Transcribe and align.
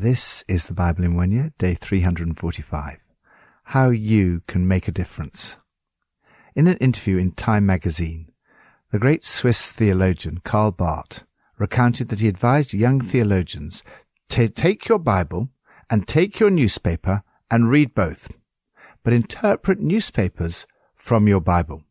This 0.00 0.44
is 0.46 0.66
the 0.66 0.74
Bible 0.74 1.02
in 1.02 1.16
one 1.16 1.32
year, 1.32 1.52
day 1.58 1.74
345. 1.74 3.00
How 3.64 3.90
you 3.90 4.42
can 4.46 4.68
make 4.68 4.86
a 4.86 4.92
difference. 4.92 5.56
In 6.54 6.68
an 6.68 6.76
interview 6.76 7.16
in 7.18 7.32
Time 7.32 7.66
magazine, 7.66 8.30
the 8.92 9.00
great 9.00 9.24
Swiss 9.24 9.72
theologian 9.72 10.38
Karl 10.44 10.70
Barth 10.70 11.24
recounted 11.58 12.10
that 12.10 12.20
he 12.20 12.28
advised 12.28 12.72
young 12.72 13.00
theologians 13.00 13.82
to 14.28 14.48
take 14.48 14.86
your 14.86 15.00
Bible 15.00 15.48
and 15.90 16.06
take 16.06 16.38
your 16.38 16.50
newspaper 16.50 17.24
and 17.50 17.68
read 17.68 17.92
both, 17.92 18.28
but 19.02 19.12
interpret 19.12 19.80
newspapers 19.80 20.64
from 20.94 21.26
your 21.26 21.40
Bible. 21.40 21.82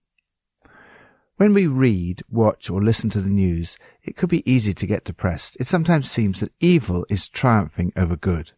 When 1.37 1.53
we 1.53 1.67
read, 1.67 2.23
watch, 2.29 2.67
or 2.67 2.81
listen 2.81 3.11
to 3.11 3.21
the 3.21 3.29
news, 3.29 3.77
it 4.01 4.17
could 4.17 4.29
be 4.29 4.49
easy 4.51 4.73
to 4.73 4.87
get 4.87 5.05
depressed. 5.05 5.55
It 5.59 5.67
sometimes 5.67 6.09
seems 6.09 6.39
that 6.39 6.51
evil 6.59 7.05
is 7.09 7.29
triumphing 7.29 7.93
over 7.95 8.15
good. 8.15 8.53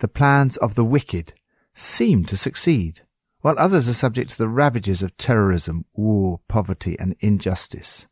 The 0.00 0.08
plans 0.08 0.58
of 0.58 0.74
the 0.74 0.84
wicked 0.84 1.32
seem 1.72 2.26
to 2.26 2.36
succeed, 2.36 3.00
while 3.40 3.58
others 3.58 3.88
are 3.88 3.94
subject 3.94 4.32
to 4.32 4.38
the 4.38 4.48
ravages 4.48 5.02
of 5.02 5.16
terrorism, 5.16 5.86
war, 5.94 6.40
poverty, 6.48 6.98
and 6.98 7.16
injustice. 7.20 8.06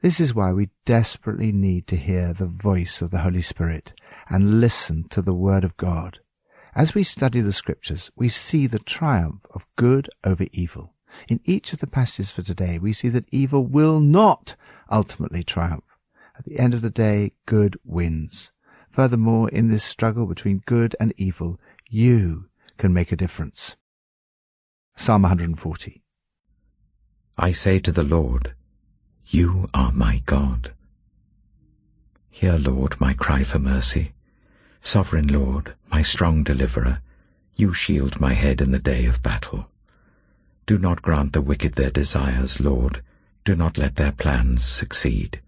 This 0.00 0.20
is 0.20 0.32
why 0.32 0.52
we 0.52 0.70
desperately 0.84 1.50
need 1.50 1.88
to 1.88 1.96
hear 1.96 2.32
the 2.32 2.46
voice 2.46 3.02
of 3.02 3.10
the 3.10 3.18
Holy 3.18 3.42
Spirit 3.42 4.00
and 4.28 4.60
listen 4.60 5.08
to 5.08 5.22
the 5.22 5.34
Word 5.34 5.64
of 5.64 5.76
God. 5.76 6.20
As 6.72 6.94
we 6.94 7.02
study 7.02 7.40
the 7.40 7.52
Scriptures, 7.52 8.12
we 8.14 8.28
see 8.28 8.68
the 8.68 8.78
triumph 8.78 9.44
of 9.52 9.66
good 9.74 10.08
over 10.22 10.46
evil. 10.52 10.94
In 11.28 11.40
each 11.44 11.72
of 11.72 11.80
the 11.80 11.86
passages 11.86 12.30
for 12.30 12.42
today, 12.42 12.78
we 12.78 12.92
see 12.92 13.08
that 13.08 13.28
evil 13.30 13.64
will 13.64 14.00
not 14.00 14.54
ultimately 14.90 15.42
triumph. 15.42 15.84
At 16.38 16.44
the 16.44 16.58
end 16.58 16.74
of 16.74 16.82
the 16.82 16.90
day, 16.90 17.32
good 17.46 17.78
wins. 17.84 18.52
Furthermore, 18.90 19.48
in 19.48 19.68
this 19.68 19.84
struggle 19.84 20.26
between 20.26 20.62
good 20.66 20.94
and 21.00 21.12
evil, 21.16 21.58
you 21.88 22.46
can 22.76 22.92
make 22.92 23.12
a 23.12 23.16
difference. 23.16 23.76
Psalm 24.96 25.22
140. 25.22 26.02
I 27.36 27.52
say 27.52 27.78
to 27.80 27.92
the 27.92 28.04
Lord, 28.04 28.54
You 29.26 29.68
are 29.74 29.92
my 29.92 30.22
God. 30.26 30.72
Hear, 32.30 32.58
Lord, 32.58 33.00
my 33.00 33.14
cry 33.14 33.42
for 33.42 33.58
mercy. 33.58 34.12
Sovereign 34.80 35.26
Lord, 35.26 35.74
my 35.90 36.02
strong 36.02 36.44
deliverer, 36.44 37.00
you 37.56 37.74
shield 37.74 38.20
my 38.20 38.34
head 38.34 38.60
in 38.60 38.70
the 38.70 38.78
day 38.78 39.06
of 39.06 39.22
battle. 39.22 39.68
Do 40.68 40.76
not 40.76 41.00
grant 41.00 41.32
the 41.32 41.40
wicked 41.40 41.76
their 41.76 41.90
desires, 41.90 42.60
Lord. 42.60 43.02
Do 43.42 43.56
not 43.56 43.78
let 43.78 43.96
their 43.96 44.12
plans 44.12 44.66
succeed. 44.66 45.40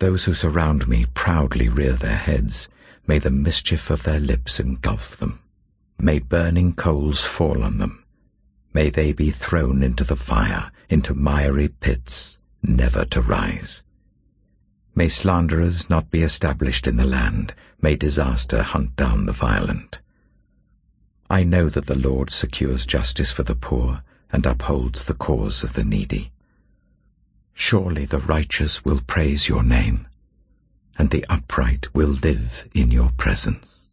Those 0.00 0.24
who 0.24 0.34
surround 0.34 0.88
me 0.88 1.06
proudly 1.14 1.68
rear 1.68 1.92
their 1.92 2.16
heads. 2.16 2.68
May 3.06 3.20
the 3.20 3.30
mischief 3.30 3.88
of 3.88 4.02
their 4.02 4.18
lips 4.18 4.58
engulf 4.58 5.16
them. 5.16 5.38
May 6.00 6.18
burning 6.18 6.72
coals 6.72 7.22
fall 7.22 7.62
on 7.62 7.78
them. 7.78 8.02
May 8.74 8.90
they 8.90 9.12
be 9.12 9.30
thrown 9.30 9.84
into 9.84 10.02
the 10.02 10.16
fire, 10.16 10.72
into 10.90 11.14
miry 11.14 11.68
pits, 11.68 12.38
never 12.64 13.04
to 13.04 13.20
rise. 13.20 13.84
May 14.96 15.08
slanderers 15.08 15.88
not 15.88 16.10
be 16.10 16.22
established 16.22 16.88
in 16.88 16.96
the 16.96 17.06
land. 17.06 17.54
May 17.80 17.94
disaster 17.94 18.64
hunt 18.64 18.96
down 18.96 19.26
the 19.26 19.32
violent. 19.32 20.00
I 21.28 21.42
know 21.42 21.68
that 21.68 21.86
the 21.86 21.98
Lord 21.98 22.30
secures 22.30 22.86
justice 22.86 23.32
for 23.32 23.42
the 23.42 23.56
poor 23.56 24.02
and 24.30 24.46
upholds 24.46 25.04
the 25.04 25.14
cause 25.14 25.64
of 25.64 25.72
the 25.72 25.84
needy. 25.84 26.30
Surely 27.52 28.04
the 28.04 28.18
righteous 28.18 28.84
will 28.84 29.00
praise 29.06 29.48
your 29.48 29.62
name, 29.62 30.06
and 30.98 31.10
the 31.10 31.24
upright 31.28 31.92
will 31.94 32.10
live 32.10 32.68
in 32.74 32.90
your 32.90 33.10
presence. 33.16 33.88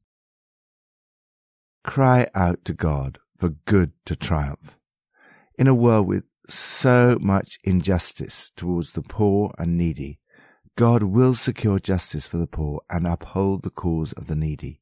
Cry 1.84 2.28
out 2.36 2.64
to 2.66 2.74
God 2.74 3.20
for 3.38 3.50
good 3.66 3.94
to 4.06 4.16
triumph. 4.16 4.78
In 5.58 5.68
a 5.68 5.74
world 5.74 6.08
with 6.08 6.26
so 6.48 7.18
much 7.20 7.58
injustice 7.64 8.52
towards 8.56 8.92
the 8.92 9.02
poor 9.02 9.54
and 9.58 9.78
needy, 9.78 10.20
God 10.76 11.04
will 11.04 11.36
secure 11.36 11.80
justice 11.80 12.28
for 12.28 12.38
the 12.38 12.48
poor 12.48 12.82
and 12.90 13.08
uphold 13.08 13.64
the 13.64 13.70
cause 13.70 14.14
of 14.14 14.28
the 14.28 14.36
needy. 14.36 14.82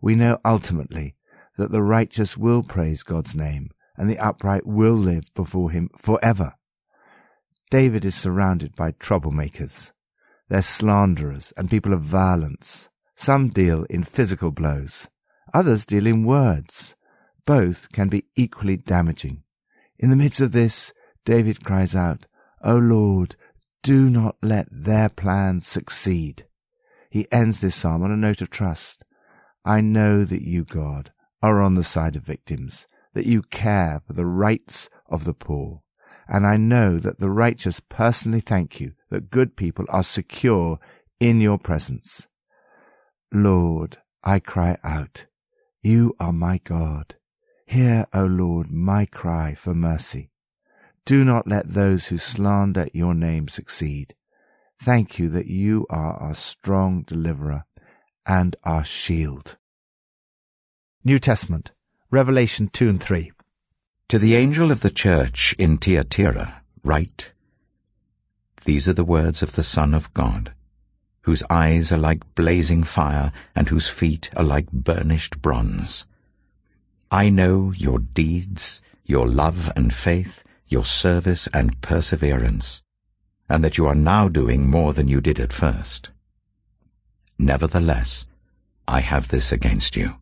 We 0.00 0.14
know 0.14 0.38
ultimately 0.44 1.16
that 1.58 1.70
the 1.70 1.82
righteous 1.82 2.36
will 2.36 2.62
praise 2.62 3.02
God's 3.02 3.34
name 3.34 3.70
and 3.96 4.08
the 4.08 4.18
upright 4.18 4.66
will 4.66 4.94
live 4.94 5.24
before 5.34 5.70
him 5.70 5.90
forever. 5.96 6.54
David 7.70 8.04
is 8.04 8.14
surrounded 8.14 8.74
by 8.74 8.92
troublemakers. 8.92 9.92
They're 10.48 10.62
slanderers 10.62 11.52
and 11.56 11.70
people 11.70 11.92
of 11.92 12.02
violence. 12.02 12.88
Some 13.16 13.48
deal 13.48 13.84
in 13.84 14.04
physical 14.04 14.50
blows. 14.50 15.08
Others 15.54 15.86
deal 15.86 16.06
in 16.06 16.24
words. 16.24 16.94
Both 17.46 17.92
can 17.92 18.08
be 18.08 18.24
equally 18.36 18.76
damaging. 18.76 19.42
In 19.98 20.10
the 20.10 20.16
midst 20.16 20.40
of 20.40 20.52
this, 20.52 20.92
David 21.24 21.64
cries 21.64 21.94
out, 21.94 22.26
O 22.64 22.76
Lord, 22.76 23.36
do 23.82 24.08
not 24.10 24.36
let 24.42 24.66
their 24.70 25.08
plans 25.08 25.66
succeed. 25.66 26.46
He 27.10 27.30
ends 27.30 27.60
this 27.60 27.76
psalm 27.76 28.02
on 28.02 28.10
a 28.10 28.16
note 28.16 28.40
of 28.40 28.50
trust. 28.50 29.04
I 29.64 29.80
know 29.80 30.24
that 30.24 30.42
you, 30.42 30.64
God, 30.64 31.11
are 31.42 31.60
on 31.60 31.74
the 31.74 31.84
side 31.84 32.16
of 32.16 32.22
victims, 32.22 32.86
that 33.14 33.26
you 33.26 33.42
care 33.42 34.00
for 34.06 34.12
the 34.12 34.26
rights 34.26 34.88
of 35.08 35.24
the 35.24 35.34
poor. 35.34 35.82
And 36.28 36.46
I 36.46 36.56
know 36.56 36.98
that 36.98 37.18
the 37.18 37.30
righteous 37.30 37.80
personally 37.80 38.40
thank 38.40 38.80
you 38.80 38.92
that 39.10 39.30
good 39.30 39.56
people 39.56 39.84
are 39.88 40.04
secure 40.04 40.78
in 41.20 41.40
your 41.40 41.58
presence. 41.58 42.26
Lord, 43.32 43.98
I 44.22 44.38
cry 44.38 44.78
out, 44.84 45.26
you 45.82 46.14
are 46.20 46.32
my 46.32 46.58
God. 46.58 47.16
Hear, 47.66 48.06
O 48.12 48.24
Lord, 48.24 48.70
my 48.70 49.06
cry 49.06 49.54
for 49.54 49.74
mercy. 49.74 50.30
Do 51.04 51.24
not 51.24 51.48
let 51.48 51.72
those 51.74 52.06
who 52.06 52.18
slander 52.18 52.88
your 52.92 53.14
name 53.14 53.48
succeed. 53.48 54.14
Thank 54.80 55.18
you 55.18 55.28
that 55.30 55.46
you 55.46 55.86
are 55.90 56.14
our 56.14 56.34
strong 56.34 57.02
deliverer 57.02 57.64
and 58.26 58.54
our 58.62 58.84
shield. 58.84 59.56
New 61.04 61.18
Testament, 61.18 61.72
Revelation 62.12 62.68
2 62.68 62.88
and 62.88 63.02
3. 63.02 63.32
To 64.06 64.20
the 64.20 64.36
angel 64.36 64.70
of 64.70 64.82
the 64.82 64.90
church 64.90 65.52
in 65.58 65.76
Thyatira, 65.76 66.62
write, 66.84 67.32
These 68.66 68.88
are 68.88 68.92
the 68.92 69.02
words 69.02 69.42
of 69.42 69.54
the 69.54 69.64
Son 69.64 69.94
of 69.94 70.14
God, 70.14 70.54
whose 71.22 71.42
eyes 71.50 71.90
are 71.90 71.98
like 71.98 72.36
blazing 72.36 72.84
fire 72.84 73.32
and 73.56 73.68
whose 73.68 73.88
feet 73.88 74.30
are 74.36 74.44
like 74.44 74.70
burnished 74.70 75.42
bronze. 75.42 76.06
I 77.10 77.30
know 77.30 77.72
your 77.76 77.98
deeds, 77.98 78.80
your 79.04 79.26
love 79.26 79.72
and 79.74 79.92
faith, 79.92 80.44
your 80.68 80.84
service 80.84 81.48
and 81.52 81.80
perseverance, 81.80 82.80
and 83.48 83.64
that 83.64 83.76
you 83.76 83.86
are 83.88 83.96
now 83.96 84.28
doing 84.28 84.70
more 84.70 84.92
than 84.92 85.08
you 85.08 85.20
did 85.20 85.40
at 85.40 85.52
first. 85.52 86.10
Nevertheless, 87.40 88.24
I 88.86 89.00
have 89.00 89.28
this 89.28 89.50
against 89.50 89.96
you 89.96 90.21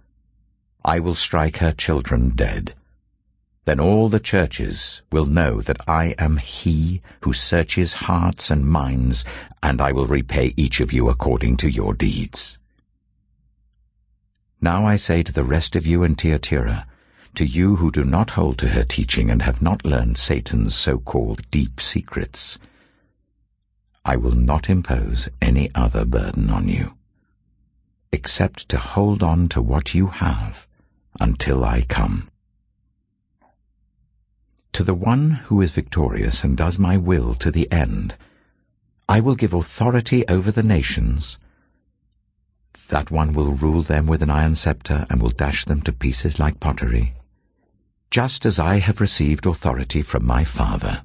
I 0.83 0.99
will 0.99 1.13
strike 1.13 1.57
her 1.57 1.73
children 1.73 2.31
dead. 2.31 2.73
Then 3.65 3.79
all 3.79 4.09
the 4.09 4.19
churches 4.19 5.03
will 5.11 5.27
know 5.27 5.61
that 5.61 5.77
I 5.87 6.15
am 6.17 6.37
he 6.37 7.03
who 7.21 7.33
searches 7.33 7.93
hearts 7.93 8.49
and 8.49 8.65
minds, 8.65 9.23
and 9.61 9.79
I 9.79 9.91
will 9.91 10.07
repay 10.07 10.55
each 10.57 10.79
of 10.79 10.91
you 10.91 11.07
according 11.07 11.57
to 11.57 11.69
your 11.69 11.93
deeds. 11.93 12.57
Now 14.59 14.83
I 14.85 14.95
say 14.95 15.21
to 15.21 15.31
the 15.31 15.43
rest 15.43 15.75
of 15.75 15.85
you 15.85 16.03
in 16.03 16.15
Thyatira, 16.15 16.87
to 17.35 17.45
you 17.45 17.75
who 17.75 17.91
do 17.91 18.03
not 18.03 18.31
hold 18.31 18.57
to 18.57 18.69
her 18.69 18.83
teaching 18.83 19.29
and 19.29 19.43
have 19.43 19.61
not 19.61 19.85
learned 19.85 20.17
Satan's 20.17 20.73
so-called 20.73 21.49
deep 21.51 21.79
secrets, 21.79 22.57
I 24.03 24.15
will 24.15 24.35
not 24.35 24.67
impose 24.67 25.29
any 25.39 25.69
other 25.75 26.05
burden 26.05 26.49
on 26.49 26.67
you, 26.67 26.95
except 28.11 28.67
to 28.69 28.79
hold 28.79 29.21
on 29.21 29.47
to 29.49 29.61
what 29.61 29.93
you 29.93 30.07
have 30.07 30.67
until 31.19 31.63
I 31.63 31.83
come. 31.83 32.29
To 34.73 34.83
the 34.83 34.93
one 34.93 35.31
who 35.45 35.61
is 35.61 35.71
victorious 35.71 36.43
and 36.43 36.55
does 36.55 36.79
my 36.79 36.97
will 36.97 37.33
to 37.35 37.51
the 37.51 37.71
end, 37.71 38.15
I 39.09 39.19
will 39.19 39.35
give 39.35 39.53
authority 39.53 40.25
over 40.27 40.51
the 40.51 40.63
nations. 40.63 41.37
That 42.87 43.11
one 43.11 43.33
will 43.33 43.51
rule 43.51 43.81
them 43.81 44.07
with 44.07 44.21
an 44.21 44.29
iron 44.29 44.55
scepter 44.55 45.05
and 45.09 45.21
will 45.21 45.29
dash 45.29 45.65
them 45.65 45.81
to 45.81 45.91
pieces 45.91 46.39
like 46.39 46.59
pottery, 46.59 47.13
just 48.09 48.45
as 48.45 48.59
I 48.59 48.79
have 48.79 49.01
received 49.01 49.45
authority 49.45 50.01
from 50.01 50.25
my 50.25 50.45
Father. 50.45 51.03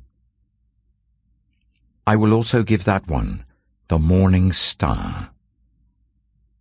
I 2.07 2.15
will 2.15 2.33
also 2.33 2.63
give 2.63 2.85
that 2.85 3.09
one 3.09 3.45
the 3.89 3.99
morning 3.99 4.53
star. 4.53 5.31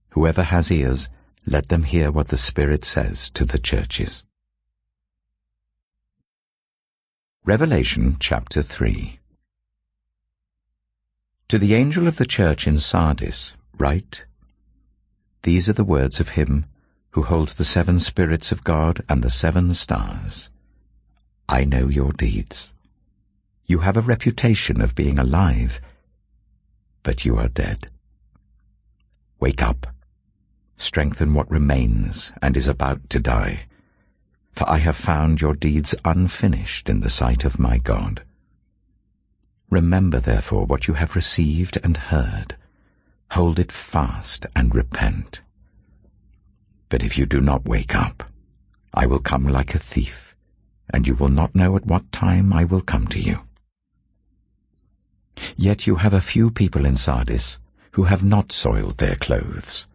Whoever 0.10 0.44
has 0.44 0.72
ears, 0.72 1.10
let 1.48 1.70
them 1.70 1.84
hear 1.84 2.12
what 2.12 2.30
the 2.30 2.38
Spirit 2.38 2.84
says 2.84 3.30
to 3.32 3.46
the 3.46 3.60
churches. 3.60 4.24
Revelation 7.46 8.18
chapter 8.20 8.64
3 8.64 9.20
To 11.48 11.60
the 11.60 11.76
angel 11.76 12.08
of 12.08 12.18
the 12.18 12.26
church 12.26 12.66
in 12.66 12.80
Sardis 12.80 13.54
write, 13.78 14.26
These 15.44 15.70
are 15.70 15.74
the 15.74 15.84
words 15.84 16.20
of 16.20 16.30
him 16.30 16.66
who 17.12 17.24
holds 17.24 17.54
the 17.54 17.66
seven 17.66 18.00
spirits 18.00 18.52
of 18.52 18.64
God 18.64 19.04
and 19.08 19.24
the 19.24 19.30
seven 19.30 19.74
stars. 19.76 20.50
I 21.48 21.64
know 21.64 21.88
your 21.88 22.12
deeds. 22.12 22.74
You 23.68 23.80
have 23.80 23.98
a 23.98 24.02
reputation 24.02 24.82
of 24.82 24.96
being 24.96 25.20
alive, 25.20 25.80
but 27.04 27.24
you 27.24 27.38
are 27.38 27.48
dead. 27.48 27.92
Wake 29.40 29.62
up, 29.62 29.95
strengthen 30.78 31.34
what 31.34 31.50
remains 31.50 32.34
and 32.42 32.58
is 32.58 32.68
about 32.68 33.10
to 33.10 33.20
die 33.20 33.66
for 34.56 34.70
I 34.70 34.78
have 34.78 34.96
found 34.96 35.42
your 35.42 35.54
deeds 35.54 35.94
unfinished 36.06 36.88
in 36.88 37.02
the 37.02 37.10
sight 37.10 37.44
of 37.44 37.60
my 37.60 37.78
God. 37.78 38.24
Remember 39.70 40.20
therefore 40.20 40.66
what 40.66 40.88
you 40.88 40.94
have 40.94 41.16
received 41.16 41.78
and 41.84 41.98
heard. 41.98 42.56
Hold 43.32 43.60
it 43.60 43.72
fast 43.72 44.46
and 44.56 44.74
repent. 44.74 45.42
But 46.88 47.04
if 47.04 47.18
you 47.18 47.26
do 47.26 47.42
not 47.42 47.66
wake 47.66 47.96
up, 47.96 48.24
I 48.94 49.06
will 49.08 49.20
come 49.20 49.46
like 49.46 49.76
a 49.76 49.80
thief, 49.80 50.36
and 50.94 51.06
you 51.06 51.16
will 51.16 51.30
not 51.30 51.54
know 51.54 51.76
at 51.76 51.86
what 51.86 52.12
time 52.14 52.54
I 52.54 52.64
will 52.64 52.82
come 52.82 53.08
to 53.08 53.20
you. 53.20 53.42
Yet 55.58 55.86
you 55.86 55.96
have 55.96 56.14
a 56.14 56.22
few 56.22 56.50
people 56.50 56.86
in 56.86 56.96
Sardis 56.96 57.60
who 57.94 58.04
have 58.04 58.24
not 58.24 58.54
soiled 58.54 59.00
their 59.00 59.16
clothes. 59.16 59.88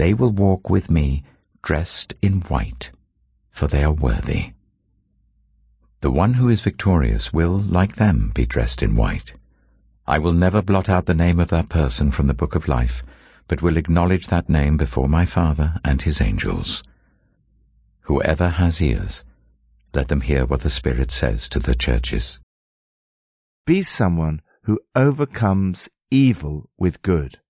They 0.00 0.14
will 0.14 0.32
walk 0.32 0.70
with 0.70 0.90
me 0.90 1.24
dressed 1.62 2.14
in 2.22 2.40
white 2.52 2.92
for 3.60 3.66
they 3.66 3.84
are 3.84 3.92
worthy. 3.92 4.52
The 6.00 6.10
one 6.10 6.32
who 6.32 6.48
is 6.48 6.62
victorious 6.62 7.30
will, 7.30 7.58
like 7.58 7.96
them, 7.96 8.32
be 8.34 8.46
dressed 8.46 8.82
in 8.82 8.96
white. 8.96 9.34
I 10.06 10.16
will 10.16 10.32
never 10.32 10.62
blot 10.62 10.88
out 10.88 11.04
the 11.04 11.12
name 11.12 11.38
of 11.38 11.48
that 11.48 11.68
person 11.68 12.10
from 12.10 12.26
the 12.26 12.40
book 12.40 12.54
of 12.54 12.68
life, 12.68 13.02
but 13.48 13.60
will 13.60 13.76
acknowledge 13.76 14.28
that 14.28 14.48
name 14.48 14.78
before 14.78 15.10
my 15.10 15.26
Father 15.26 15.78
and 15.84 16.00
his 16.00 16.22
angels. 16.22 16.82
Whoever 18.04 18.48
has 18.48 18.80
ears, 18.80 19.24
let 19.94 20.08
them 20.08 20.22
hear 20.22 20.46
what 20.46 20.62
the 20.62 20.70
Spirit 20.70 21.10
says 21.10 21.46
to 21.50 21.58
the 21.58 21.74
churches. 21.74 22.40
Be 23.66 23.82
someone 23.82 24.40
who 24.62 24.80
overcomes 24.96 25.90
evil 26.10 26.70
with 26.78 27.02
good. 27.02 27.40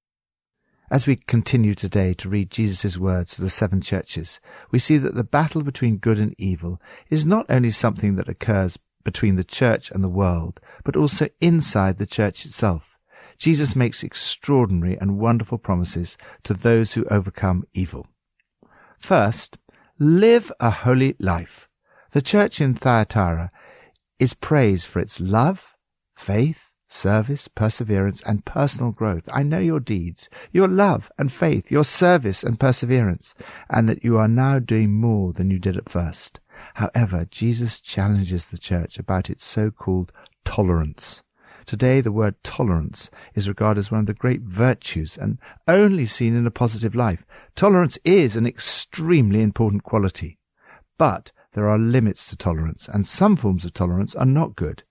As 0.90 1.06
we 1.06 1.14
continue 1.14 1.74
today 1.74 2.14
to 2.14 2.28
read 2.28 2.50
Jesus' 2.50 2.98
words 2.98 3.36
to 3.36 3.42
the 3.42 3.48
seven 3.48 3.80
churches, 3.80 4.40
we 4.72 4.80
see 4.80 4.98
that 4.98 5.14
the 5.14 5.22
battle 5.22 5.62
between 5.62 5.98
good 5.98 6.18
and 6.18 6.34
evil 6.36 6.82
is 7.08 7.24
not 7.24 7.46
only 7.48 7.70
something 7.70 8.16
that 8.16 8.28
occurs 8.28 8.76
between 9.04 9.36
the 9.36 9.44
church 9.44 9.92
and 9.92 10.02
the 10.02 10.08
world, 10.08 10.58
but 10.82 10.96
also 10.96 11.28
inside 11.40 11.98
the 11.98 12.06
church 12.06 12.44
itself. 12.44 12.98
Jesus 13.38 13.76
makes 13.76 14.02
extraordinary 14.02 14.98
and 15.00 15.20
wonderful 15.20 15.58
promises 15.58 16.18
to 16.42 16.54
those 16.54 16.94
who 16.94 17.04
overcome 17.04 17.64
evil. 17.72 18.08
First, 18.98 19.58
live 20.00 20.50
a 20.58 20.70
holy 20.70 21.14
life. 21.20 21.68
The 22.10 22.20
church 22.20 22.60
in 22.60 22.74
Thyatira 22.74 23.52
is 24.18 24.34
praised 24.34 24.88
for 24.88 24.98
its 24.98 25.20
love, 25.20 25.62
faith, 26.16 26.69
service, 26.90 27.48
perseverance, 27.48 28.22
and 28.22 28.44
personal 28.44 28.90
growth. 28.90 29.28
I 29.32 29.42
know 29.42 29.58
your 29.58 29.80
deeds, 29.80 30.28
your 30.52 30.68
love 30.68 31.10
and 31.18 31.32
faith, 31.32 31.70
your 31.70 31.84
service 31.84 32.42
and 32.42 32.58
perseverance, 32.58 33.34
and 33.68 33.88
that 33.88 34.04
you 34.04 34.18
are 34.18 34.28
now 34.28 34.58
doing 34.58 34.92
more 34.92 35.32
than 35.32 35.50
you 35.50 35.58
did 35.58 35.76
at 35.76 35.88
first. 35.88 36.40
However, 36.74 37.26
Jesus 37.30 37.80
challenges 37.80 38.46
the 38.46 38.58
church 38.58 38.98
about 38.98 39.30
its 39.30 39.44
so-called 39.44 40.12
tolerance. 40.44 41.22
Today, 41.64 42.00
the 42.00 42.12
word 42.12 42.34
tolerance 42.42 43.10
is 43.34 43.48
regarded 43.48 43.78
as 43.78 43.90
one 43.90 44.00
of 44.00 44.06
the 44.06 44.14
great 44.14 44.40
virtues 44.40 45.16
and 45.16 45.38
only 45.68 46.04
seen 46.04 46.34
in 46.34 46.46
a 46.46 46.50
positive 46.50 46.94
life. 46.96 47.24
Tolerance 47.54 47.98
is 48.04 48.34
an 48.34 48.46
extremely 48.46 49.40
important 49.40 49.84
quality. 49.84 50.38
But 50.98 51.30
there 51.52 51.68
are 51.68 51.78
limits 51.78 52.28
to 52.28 52.36
tolerance, 52.36 52.88
and 52.88 53.06
some 53.06 53.36
forms 53.36 53.64
of 53.64 53.72
tolerance 53.72 54.14
are 54.14 54.26
not 54.26 54.56
good. 54.56 54.82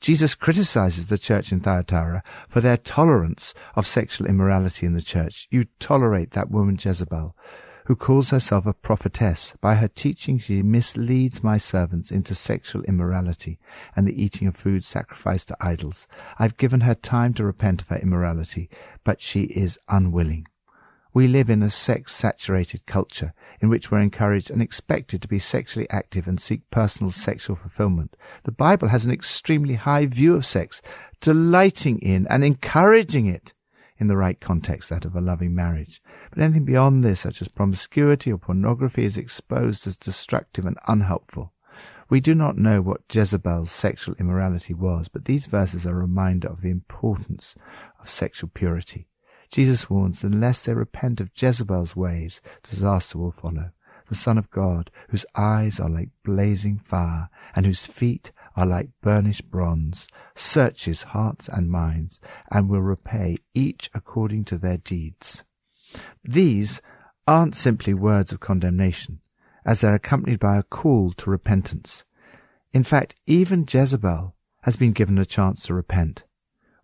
Jesus 0.00 0.34
criticizes 0.34 1.08
the 1.08 1.18
church 1.18 1.52
in 1.52 1.60
Thyatira 1.60 2.22
for 2.48 2.60
their 2.62 2.78
tolerance 2.78 3.52
of 3.74 3.86
sexual 3.86 4.26
immorality 4.26 4.86
in 4.86 4.94
the 4.94 5.02
church. 5.02 5.46
You 5.50 5.66
tolerate 5.78 6.30
that 6.30 6.50
woman 6.50 6.78
Jezebel, 6.80 7.36
who 7.84 7.96
calls 7.96 8.30
herself 8.30 8.64
a 8.64 8.72
prophetess. 8.72 9.52
By 9.60 9.74
her 9.74 9.88
teaching, 9.88 10.38
she 10.38 10.62
misleads 10.62 11.42
my 11.42 11.58
servants 11.58 12.10
into 12.10 12.34
sexual 12.34 12.82
immorality 12.84 13.58
and 13.94 14.06
the 14.06 14.22
eating 14.22 14.48
of 14.48 14.56
food 14.56 14.84
sacrificed 14.84 15.48
to 15.48 15.56
idols. 15.60 16.06
I've 16.38 16.56
given 16.56 16.80
her 16.82 16.94
time 16.94 17.34
to 17.34 17.44
repent 17.44 17.82
of 17.82 17.88
her 17.88 17.98
immorality, 17.98 18.70
but 19.04 19.20
she 19.20 19.42
is 19.42 19.78
unwilling. 19.88 20.46
We 21.12 21.26
live 21.26 21.50
in 21.50 21.62
a 21.62 21.70
sex 21.70 22.14
saturated 22.14 22.86
culture 22.86 23.34
in 23.60 23.68
which 23.68 23.90
we're 23.90 24.00
encouraged 24.00 24.50
and 24.50 24.62
expected 24.62 25.20
to 25.22 25.28
be 25.28 25.40
sexually 25.40 25.90
active 25.90 26.28
and 26.28 26.40
seek 26.40 26.70
personal 26.70 27.10
sexual 27.10 27.56
fulfillment. 27.56 28.16
The 28.44 28.52
Bible 28.52 28.88
has 28.88 29.04
an 29.04 29.10
extremely 29.10 29.74
high 29.74 30.06
view 30.06 30.36
of 30.36 30.46
sex, 30.46 30.80
delighting 31.20 31.98
in 31.98 32.28
and 32.28 32.44
encouraging 32.44 33.26
it 33.26 33.54
in 33.98 34.06
the 34.06 34.16
right 34.16 34.40
context, 34.40 34.88
that 34.88 35.04
of 35.04 35.16
a 35.16 35.20
loving 35.20 35.54
marriage. 35.54 36.00
But 36.30 36.42
anything 36.42 36.64
beyond 36.64 37.02
this, 37.02 37.20
such 37.20 37.42
as 37.42 37.48
promiscuity 37.48 38.32
or 38.32 38.38
pornography, 38.38 39.04
is 39.04 39.18
exposed 39.18 39.86
as 39.86 39.96
destructive 39.96 40.64
and 40.64 40.78
unhelpful. 40.86 41.52
We 42.08 42.20
do 42.20 42.34
not 42.34 42.56
know 42.56 42.80
what 42.80 43.02
Jezebel's 43.12 43.70
sexual 43.70 44.14
immorality 44.18 44.74
was, 44.74 45.08
but 45.08 45.26
these 45.26 45.46
verses 45.46 45.86
are 45.86 45.92
a 45.92 46.02
reminder 46.02 46.48
of 46.48 46.60
the 46.60 46.70
importance 46.70 47.54
of 48.00 48.08
sexual 48.08 48.50
purity. 48.52 49.06
Jesus 49.50 49.90
warns 49.90 50.20
that 50.20 50.32
unless 50.32 50.62
they 50.62 50.74
repent 50.74 51.20
of 51.20 51.30
Jezebel's 51.34 51.96
ways, 51.96 52.40
disaster 52.62 53.18
will 53.18 53.32
follow. 53.32 53.72
The 54.08 54.14
Son 54.14 54.38
of 54.38 54.50
God, 54.50 54.90
whose 55.08 55.26
eyes 55.36 55.78
are 55.78 55.88
like 55.88 56.10
blazing 56.24 56.78
fire, 56.78 57.28
and 57.54 57.66
whose 57.66 57.86
feet 57.86 58.32
are 58.56 58.66
like 58.66 58.90
burnished 59.02 59.50
bronze, 59.50 60.08
searches 60.34 61.02
hearts 61.02 61.48
and 61.48 61.70
minds, 61.70 62.20
and 62.50 62.68
will 62.68 62.82
repay 62.82 63.36
each 63.54 63.90
according 63.94 64.44
to 64.46 64.58
their 64.58 64.78
deeds. 64.78 65.44
These 66.24 66.80
aren't 67.26 67.54
simply 67.54 67.94
words 67.94 68.32
of 68.32 68.40
condemnation, 68.40 69.20
as 69.64 69.80
they're 69.80 69.94
accompanied 69.94 70.40
by 70.40 70.58
a 70.58 70.64
call 70.64 71.12
to 71.12 71.30
repentance. 71.30 72.04
In 72.72 72.84
fact, 72.84 73.14
even 73.26 73.66
Jezebel 73.68 74.34
has 74.62 74.76
been 74.76 74.92
given 74.92 75.18
a 75.18 75.24
chance 75.24 75.64
to 75.64 75.74
repent. 75.74 76.24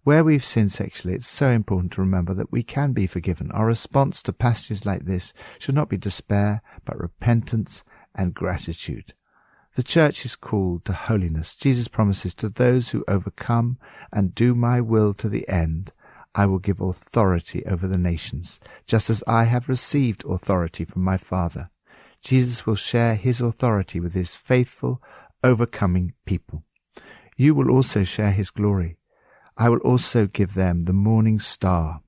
Where 0.06 0.22
we've 0.22 0.44
sinned 0.44 0.70
sexually, 0.70 1.16
it's 1.16 1.26
so 1.26 1.48
important 1.48 1.90
to 1.94 2.00
remember 2.00 2.32
that 2.34 2.52
we 2.52 2.62
can 2.62 2.92
be 2.92 3.08
forgiven. 3.08 3.50
Our 3.50 3.66
response 3.66 4.22
to 4.22 4.32
passages 4.32 4.86
like 4.86 5.04
this 5.04 5.32
should 5.58 5.74
not 5.74 5.88
be 5.88 5.96
despair, 5.96 6.62
but 6.84 6.96
repentance 6.96 7.82
and 8.14 8.32
gratitude. 8.32 9.14
The 9.74 9.82
church 9.82 10.24
is 10.24 10.36
called 10.36 10.84
to 10.84 10.92
holiness. 10.92 11.56
Jesus 11.56 11.88
promises 11.88 12.34
to 12.34 12.48
those 12.48 12.90
who 12.90 13.04
overcome 13.08 13.78
and 14.12 14.32
do 14.32 14.54
my 14.54 14.80
will 14.80 15.12
to 15.14 15.28
the 15.28 15.48
end, 15.48 15.92
I 16.36 16.46
will 16.46 16.60
give 16.60 16.80
authority 16.80 17.66
over 17.66 17.88
the 17.88 17.98
nations, 17.98 18.60
just 18.86 19.10
as 19.10 19.24
I 19.26 19.42
have 19.42 19.68
received 19.68 20.24
authority 20.24 20.84
from 20.84 21.02
my 21.02 21.16
Father. 21.16 21.68
Jesus 22.20 22.64
will 22.64 22.76
share 22.76 23.16
his 23.16 23.40
authority 23.40 23.98
with 23.98 24.14
his 24.14 24.36
faithful, 24.36 25.02
overcoming 25.42 26.12
people. 26.24 26.62
You 27.36 27.56
will 27.56 27.72
also 27.72 28.04
share 28.04 28.30
his 28.30 28.50
glory. 28.52 28.98
I 29.56 29.68
will 29.68 29.78
also 29.78 30.26
give 30.26 30.54
them 30.54 30.80
the 30.80 30.92
morning 30.92 31.38
star. 31.38 32.02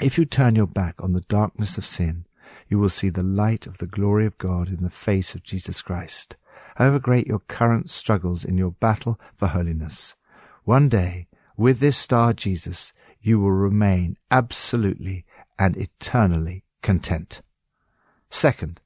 If 0.00 0.18
you 0.18 0.24
turn 0.24 0.56
your 0.56 0.66
back 0.66 0.96
on 1.00 1.12
the 1.12 1.20
darkness 1.20 1.78
of 1.78 1.86
sin, 1.86 2.26
you 2.68 2.78
will 2.78 2.88
see 2.88 3.10
the 3.10 3.22
light 3.22 3.66
of 3.66 3.78
the 3.78 3.86
glory 3.86 4.26
of 4.26 4.38
God 4.38 4.68
in 4.68 4.82
the 4.82 4.90
face 4.90 5.34
of 5.34 5.44
Jesus 5.44 5.82
Christ. 5.82 6.36
However 6.76 6.98
great 6.98 7.26
your 7.26 7.38
current 7.40 7.90
struggles 7.90 8.44
in 8.44 8.58
your 8.58 8.72
battle 8.72 9.20
for 9.36 9.48
holiness, 9.48 10.16
one 10.64 10.88
day, 10.88 11.28
with 11.56 11.80
this 11.80 11.96
star 11.96 12.32
Jesus, 12.32 12.92
you 13.20 13.38
will 13.38 13.52
remain 13.52 14.16
absolutely 14.30 15.24
and 15.58 15.76
eternally 15.76 16.64
content. 16.82 17.42
Second, 18.30 18.80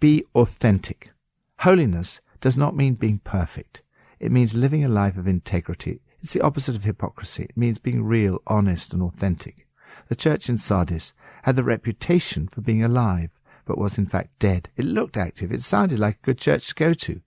be 0.00 0.24
authentic. 0.34 1.10
Holiness 1.60 2.20
does 2.40 2.56
not 2.56 2.74
mean 2.74 2.94
being 2.94 3.18
perfect. 3.18 3.82
It 4.18 4.32
means 4.32 4.54
living 4.54 4.84
a 4.84 4.88
life 4.88 5.16
of 5.16 5.28
integrity 5.28 6.00
it's 6.26 6.32
the 6.32 6.40
opposite 6.40 6.74
of 6.74 6.82
hypocrisy. 6.82 7.44
It 7.44 7.56
means 7.56 7.78
being 7.78 8.02
real, 8.02 8.42
honest, 8.48 8.92
and 8.92 9.00
authentic. 9.00 9.64
The 10.08 10.16
church 10.16 10.48
in 10.48 10.58
Sardis 10.58 11.12
had 11.44 11.54
the 11.54 11.62
reputation 11.62 12.48
for 12.48 12.62
being 12.62 12.82
alive, 12.82 13.30
but 13.64 13.78
was 13.78 13.96
in 13.96 14.06
fact 14.06 14.36
dead. 14.40 14.68
It 14.76 14.86
looked 14.86 15.16
active. 15.16 15.52
It 15.52 15.62
sounded 15.62 16.00
like 16.00 16.16
a 16.16 16.26
good 16.26 16.38
church 16.38 16.66
to 16.66 16.74
go 16.74 16.94
to. 16.94 17.20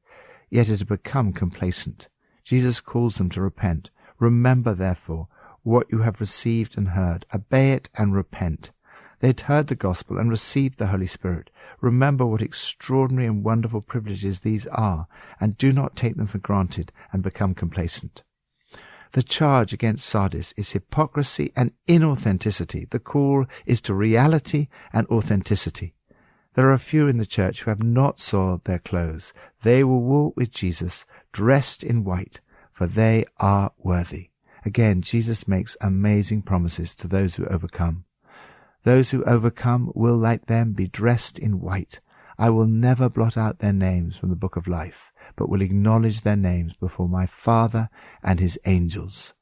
Yet 0.50 0.68
it 0.68 0.80
had 0.80 0.90
become 0.90 1.32
complacent. 1.32 2.10
Jesus 2.44 2.82
calls 2.82 3.16
them 3.16 3.30
to 3.30 3.42
repent. 3.42 3.90
Remember, 4.20 4.74
therefore, 4.74 5.30
what 5.64 5.90
you 5.90 6.00
have 6.00 6.20
received 6.20 6.78
and 6.78 6.90
heard. 6.90 7.26
Obey 7.34 7.72
it 7.72 7.90
and 7.96 8.14
repent. 8.14 8.74
They 9.22 9.28
had 9.28 9.40
heard 9.40 9.68
the 9.68 9.76
gospel 9.76 10.18
and 10.18 10.30
received 10.30 10.78
the 10.78 10.88
Holy 10.88 11.08
Spirit. 11.08 11.52
Remember 11.80 12.26
what 12.26 12.42
extraordinary 12.42 13.28
and 13.28 13.46
wonderful 13.46 13.80
privileges 13.80 14.42
these 14.42 14.68
are, 14.68 15.08
and 15.40 15.58
do 15.58 15.72
not 15.72 15.96
take 15.96 16.18
them 16.18 16.28
for 16.28 16.40
granted 16.40 16.92
and 17.14 17.24
become 17.24 17.56
complacent. 17.56 18.24
The 19.12 19.24
charge 19.24 19.74
against 19.74 20.06
Sardis 20.06 20.54
is 20.56 20.72
hypocrisy 20.72 21.52
and 21.56 21.72
inauthenticity. 21.88 22.90
The 22.90 23.00
call 23.00 23.46
is 23.66 23.82
to 23.82 23.94
reality 23.94 24.68
and 24.94 25.08
authenticity. 25.08 25.96
There 26.54 26.68
are 26.68 26.74
a 26.74 26.80
few 26.80 27.08
in 27.08 27.18
the 27.18 27.26
church 27.26 27.62
who 27.62 27.72
have 27.72 27.82
not 27.82 28.20
soiled 28.20 28.66
their 28.66 28.80
clothes. 28.80 29.34
They 29.64 29.84
will 29.84 30.02
walk 30.02 30.36
with 30.36 30.52
Jesus 30.52 31.06
dressed 31.32 31.84
in 31.84 32.04
white, 32.04 32.42
for 32.72 32.86
they 32.86 33.26
are 33.38 33.72
worthy. 33.78 34.30
Again, 34.66 35.02
Jesus 35.02 35.48
makes 35.48 35.78
amazing 35.82 36.42
promises 36.42 36.94
to 36.96 37.08
those 37.08 37.36
who 37.36 37.46
overcome. 37.46 38.06
Those 38.84 39.12
who 39.12 39.24
overcome 39.24 39.92
will, 39.96 40.18
like 40.18 40.46
them, 40.46 40.74
be 40.74 40.88
dressed 40.88 41.40
in 41.40 41.60
white. 41.60 42.00
I 42.38 42.50
will 42.50 42.68
never 42.68 43.10
blot 43.10 43.38
out 43.38 43.60
their 43.60 43.74
names 43.74 44.16
from 44.16 44.30
the 44.30 44.36
book 44.36 44.56
of 44.56 44.68
life, 44.68 45.09
but 45.36 45.50
will 45.50 45.62
acknowledge 45.62 46.22
their 46.22 46.36
names 46.36 46.74
before 46.80 47.10
my 47.10 47.26
Father 47.26 47.90
and 48.24 48.40
his 48.40 48.58
angels. 48.66 49.34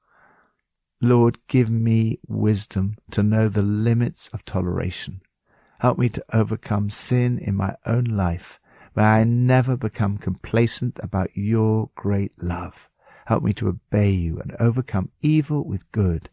Lord, 1.02 1.38
give 1.48 1.70
me 1.70 2.20
wisdom 2.28 2.96
to 3.12 3.24
know 3.24 3.48
the 3.48 3.62
limits 3.62 4.30
of 4.34 4.46
toleration. 4.46 5.22
Help 5.80 5.98
me 5.98 6.10
to 6.10 6.26
overcome 6.34 6.90
sin 6.90 7.38
in 7.38 7.56
my 7.56 7.76
own 7.86 8.06
life. 8.06 8.60
May 8.96 9.04
I 9.04 9.24
never 9.24 9.78
become 9.78 10.18
complacent 10.18 11.00
about 11.04 11.30
your 11.36 11.92
great 11.96 12.32
love. 12.42 12.90
Help 13.28 13.44
me 13.44 13.54
to 13.54 13.68
obey 13.68 14.12
you 14.12 14.40
and 14.40 14.56
overcome 14.60 15.12
evil 15.22 15.64
with 15.64 15.92
good 15.92 16.30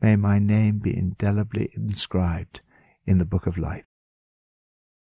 May 0.00 0.14
my 0.14 0.38
name 0.38 0.78
be 0.78 0.96
indelibly 0.96 1.72
inscribed 1.74 2.60
in 3.04 3.18
the 3.18 3.24
book 3.24 3.46
of 3.46 3.58
life. 3.58 3.84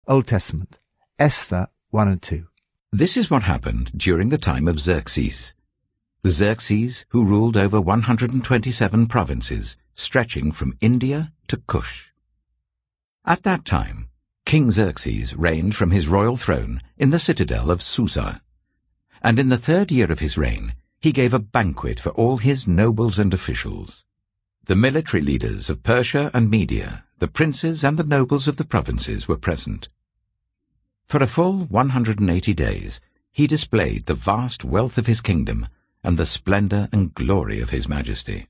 Old 0.06 0.26
Testament, 0.26 0.78
Esther 1.18 1.68
1 1.90 2.08
and 2.08 2.22
2. 2.22 2.46
This 2.94 3.16
is 3.16 3.28
what 3.28 3.42
happened 3.42 3.90
during 3.96 4.28
the 4.28 4.38
time 4.38 4.68
of 4.68 4.78
Xerxes. 4.78 5.52
The 6.22 6.30
Xerxes 6.30 7.04
who 7.08 7.24
ruled 7.24 7.56
over 7.56 7.80
127 7.80 9.08
provinces 9.08 9.76
stretching 9.96 10.52
from 10.52 10.78
India 10.80 11.32
to 11.48 11.56
Cush. 11.56 12.12
At 13.24 13.42
that 13.42 13.64
time, 13.64 14.10
King 14.46 14.70
Xerxes 14.70 15.34
reigned 15.34 15.74
from 15.74 15.90
his 15.90 16.06
royal 16.06 16.36
throne 16.36 16.80
in 16.96 17.10
the 17.10 17.18
citadel 17.18 17.68
of 17.68 17.82
Susa. 17.82 18.40
And 19.20 19.40
in 19.40 19.48
the 19.48 19.58
third 19.58 19.90
year 19.90 20.12
of 20.12 20.20
his 20.20 20.38
reign, 20.38 20.74
he 21.00 21.10
gave 21.10 21.34
a 21.34 21.40
banquet 21.40 21.98
for 21.98 22.10
all 22.10 22.36
his 22.36 22.68
nobles 22.68 23.18
and 23.18 23.34
officials. 23.34 24.04
The 24.66 24.76
military 24.76 25.20
leaders 25.20 25.68
of 25.68 25.82
Persia 25.82 26.30
and 26.32 26.48
Media, 26.48 27.02
the 27.18 27.26
princes 27.26 27.82
and 27.82 27.98
the 27.98 28.04
nobles 28.04 28.46
of 28.46 28.54
the 28.56 28.64
provinces 28.64 29.26
were 29.26 29.36
present. 29.36 29.88
For 31.06 31.22
a 31.22 31.26
full 31.26 31.64
180 31.64 32.54
days 32.54 33.00
he 33.30 33.46
displayed 33.46 34.06
the 34.06 34.14
vast 34.14 34.64
wealth 34.64 34.98
of 34.98 35.06
his 35.06 35.20
kingdom 35.20 35.68
and 36.02 36.18
the 36.18 36.26
splendor 36.26 36.88
and 36.92 37.14
glory 37.14 37.60
of 37.60 37.70
his 37.70 37.88
majesty. 37.88 38.46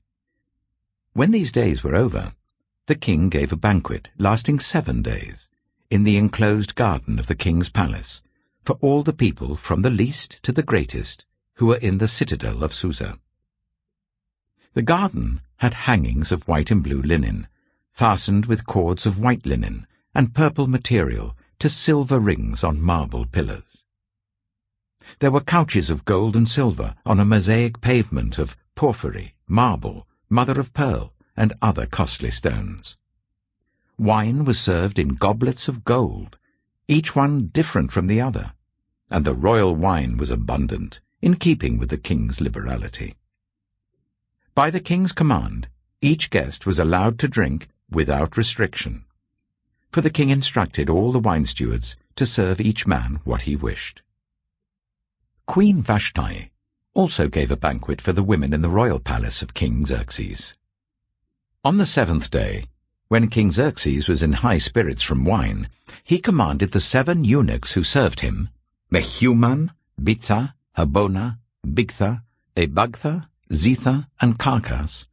When 1.13 1.31
these 1.31 1.51
days 1.51 1.83
were 1.83 1.95
over, 1.95 2.33
the 2.87 2.95
king 2.95 3.29
gave 3.29 3.51
a 3.51 3.57
banquet 3.57 4.09
lasting 4.17 4.59
seven 4.59 5.01
days 5.01 5.47
in 5.89 6.03
the 6.03 6.17
enclosed 6.17 6.75
garden 6.75 7.19
of 7.19 7.27
the 7.27 7.35
king's 7.35 7.69
palace 7.69 8.21
for 8.63 8.77
all 8.81 9.03
the 9.03 9.13
people 9.13 9.55
from 9.55 9.81
the 9.81 9.89
least 9.89 10.39
to 10.43 10.51
the 10.51 10.63
greatest 10.63 11.25
who 11.55 11.67
were 11.67 11.77
in 11.77 11.99
the 11.99 12.07
citadel 12.07 12.63
of 12.63 12.73
Susa. 12.73 13.19
The 14.73 14.81
garden 14.81 15.41
had 15.57 15.73
hangings 15.73 16.31
of 16.31 16.47
white 16.47 16.69
and 16.69 16.83
blue 16.83 17.01
linen, 17.01 17.47
fastened 17.91 18.47
with 18.47 18.65
cords 18.65 19.05
of 19.05 19.17
white 19.17 19.45
linen 19.45 19.87
and 20.13 20.33
purple 20.33 20.67
material 20.67 21.37
to 21.65 21.69
silver 21.69 22.19
rings 22.19 22.63
on 22.63 22.79
marble 22.79 23.25
pillars. 23.25 23.85
There 25.17 25.31
were 25.31 25.41
couches 25.41 25.89
of 25.89 26.05
gold 26.05 26.35
and 26.35 26.47
silver 26.47 26.93
on 27.07 27.19
a 27.19 27.25
mosaic 27.25 27.81
pavement 27.81 28.37
of 28.37 28.55
porphyry, 28.75 29.33
marble, 29.47 30.07
mother 30.29 30.59
of 30.59 30.75
pearl, 30.75 31.11
and 31.35 31.53
other 31.63 31.87
costly 31.87 32.29
stones. 32.29 32.99
Wine 33.97 34.45
was 34.45 34.59
served 34.59 34.99
in 34.99 35.15
goblets 35.15 35.67
of 35.67 35.83
gold, 35.83 36.37
each 36.87 37.15
one 37.15 37.47
different 37.47 37.91
from 37.91 38.05
the 38.05 38.21
other, 38.21 38.53
and 39.09 39.25
the 39.25 39.33
royal 39.33 39.75
wine 39.75 40.17
was 40.17 40.29
abundant, 40.29 41.01
in 41.19 41.33
keeping 41.33 41.79
with 41.79 41.89
the 41.89 41.97
king's 41.97 42.39
liberality. 42.39 43.15
By 44.53 44.69
the 44.69 44.79
king's 44.79 45.13
command, 45.13 45.67
each 45.99 46.29
guest 46.29 46.67
was 46.67 46.77
allowed 46.77 47.17
to 47.17 47.27
drink 47.27 47.69
without 47.89 48.37
restriction. 48.37 49.04
For 49.95 50.01
the 50.01 50.09
king 50.09 50.29
instructed 50.29 50.89
all 50.89 51.13
the 51.13 51.19
wine 51.19 51.45
stewards 51.45 51.95
to 52.17 52.25
serve 52.25 52.59
each 52.59 52.85
man 52.85 53.21
what 53.23 53.43
he 53.43 53.55
wished. 53.55 54.01
Queen 55.45 55.81
Vashti 55.81 56.51
also 56.93 57.29
gave 57.29 57.49
a 57.49 57.55
banquet 57.55 58.01
for 58.01 58.11
the 58.11 58.21
women 58.21 58.53
in 58.53 58.61
the 58.61 58.67
royal 58.67 58.99
palace 58.99 59.41
of 59.41 59.53
King 59.53 59.85
Xerxes. 59.85 60.53
On 61.63 61.77
the 61.77 61.85
seventh 61.85 62.29
day, 62.29 62.65
when 63.07 63.29
King 63.29 63.53
Xerxes 63.53 64.09
was 64.09 64.21
in 64.21 64.33
high 64.33 64.57
spirits 64.57 65.01
from 65.01 65.23
wine, 65.23 65.69
he 66.03 66.19
commanded 66.19 66.71
the 66.71 66.81
seven 66.81 67.23
eunuchs 67.23 67.71
who 67.71 67.85
served 67.85 68.19
him, 68.19 68.49
Mehuman, 68.91 69.69
Biztha, 69.97 70.55
Harbona, 70.77 71.37
Bigtha, 71.65 72.21
Abagtha, 72.57 73.29
Zethar, 73.49 74.07
and 74.19 74.37
Carkas, 74.37 75.07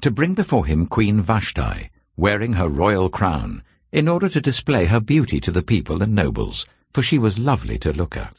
to 0.00 0.10
bring 0.10 0.32
before 0.32 0.64
him 0.64 0.86
Queen 0.86 1.20
Vashti, 1.20 1.90
wearing 2.16 2.54
her 2.54 2.70
royal 2.70 3.10
crown, 3.10 3.62
in 3.94 4.08
order 4.08 4.28
to 4.28 4.40
display 4.40 4.86
her 4.86 4.98
beauty 4.98 5.40
to 5.40 5.52
the 5.52 5.62
people 5.62 6.02
and 6.02 6.12
nobles, 6.12 6.66
for 6.92 7.00
she 7.00 7.16
was 7.16 7.38
lovely 7.38 7.78
to 7.78 7.92
look 7.92 8.16
at. 8.16 8.34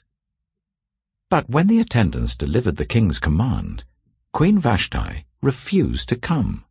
But 1.29 1.49
when 1.49 1.67
the 1.67 1.79
attendants 1.79 2.35
delivered 2.35 2.75
the 2.75 2.83
king's 2.83 3.19
command, 3.19 3.85
Queen 4.33 4.59
Vashti 4.59 5.23
refused 5.41 6.09
to 6.09 6.17
come. 6.17 6.65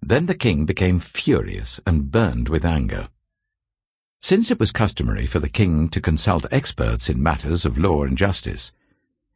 Then 0.00 0.26
the 0.26 0.36
king 0.36 0.66
became 0.66 1.00
furious 1.00 1.80
and 1.84 2.12
burned 2.12 2.48
with 2.48 2.64
anger. 2.64 3.08
Since 4.20 4.52
it 4.52 4.60
was 4.60 4.70
customary 4.70 5.26
for 5.26 5.40
the 5.40 5.48
king 5.48 5.88
to 5.88 6.00
consult 6.00 6.46
experts 6.52 7.10
in 7.10 7.20
matters 7.20 7.66
of 7.66 7.76
law 7.76 8.04
and 8.04 8.16
justice, 8.16 8.72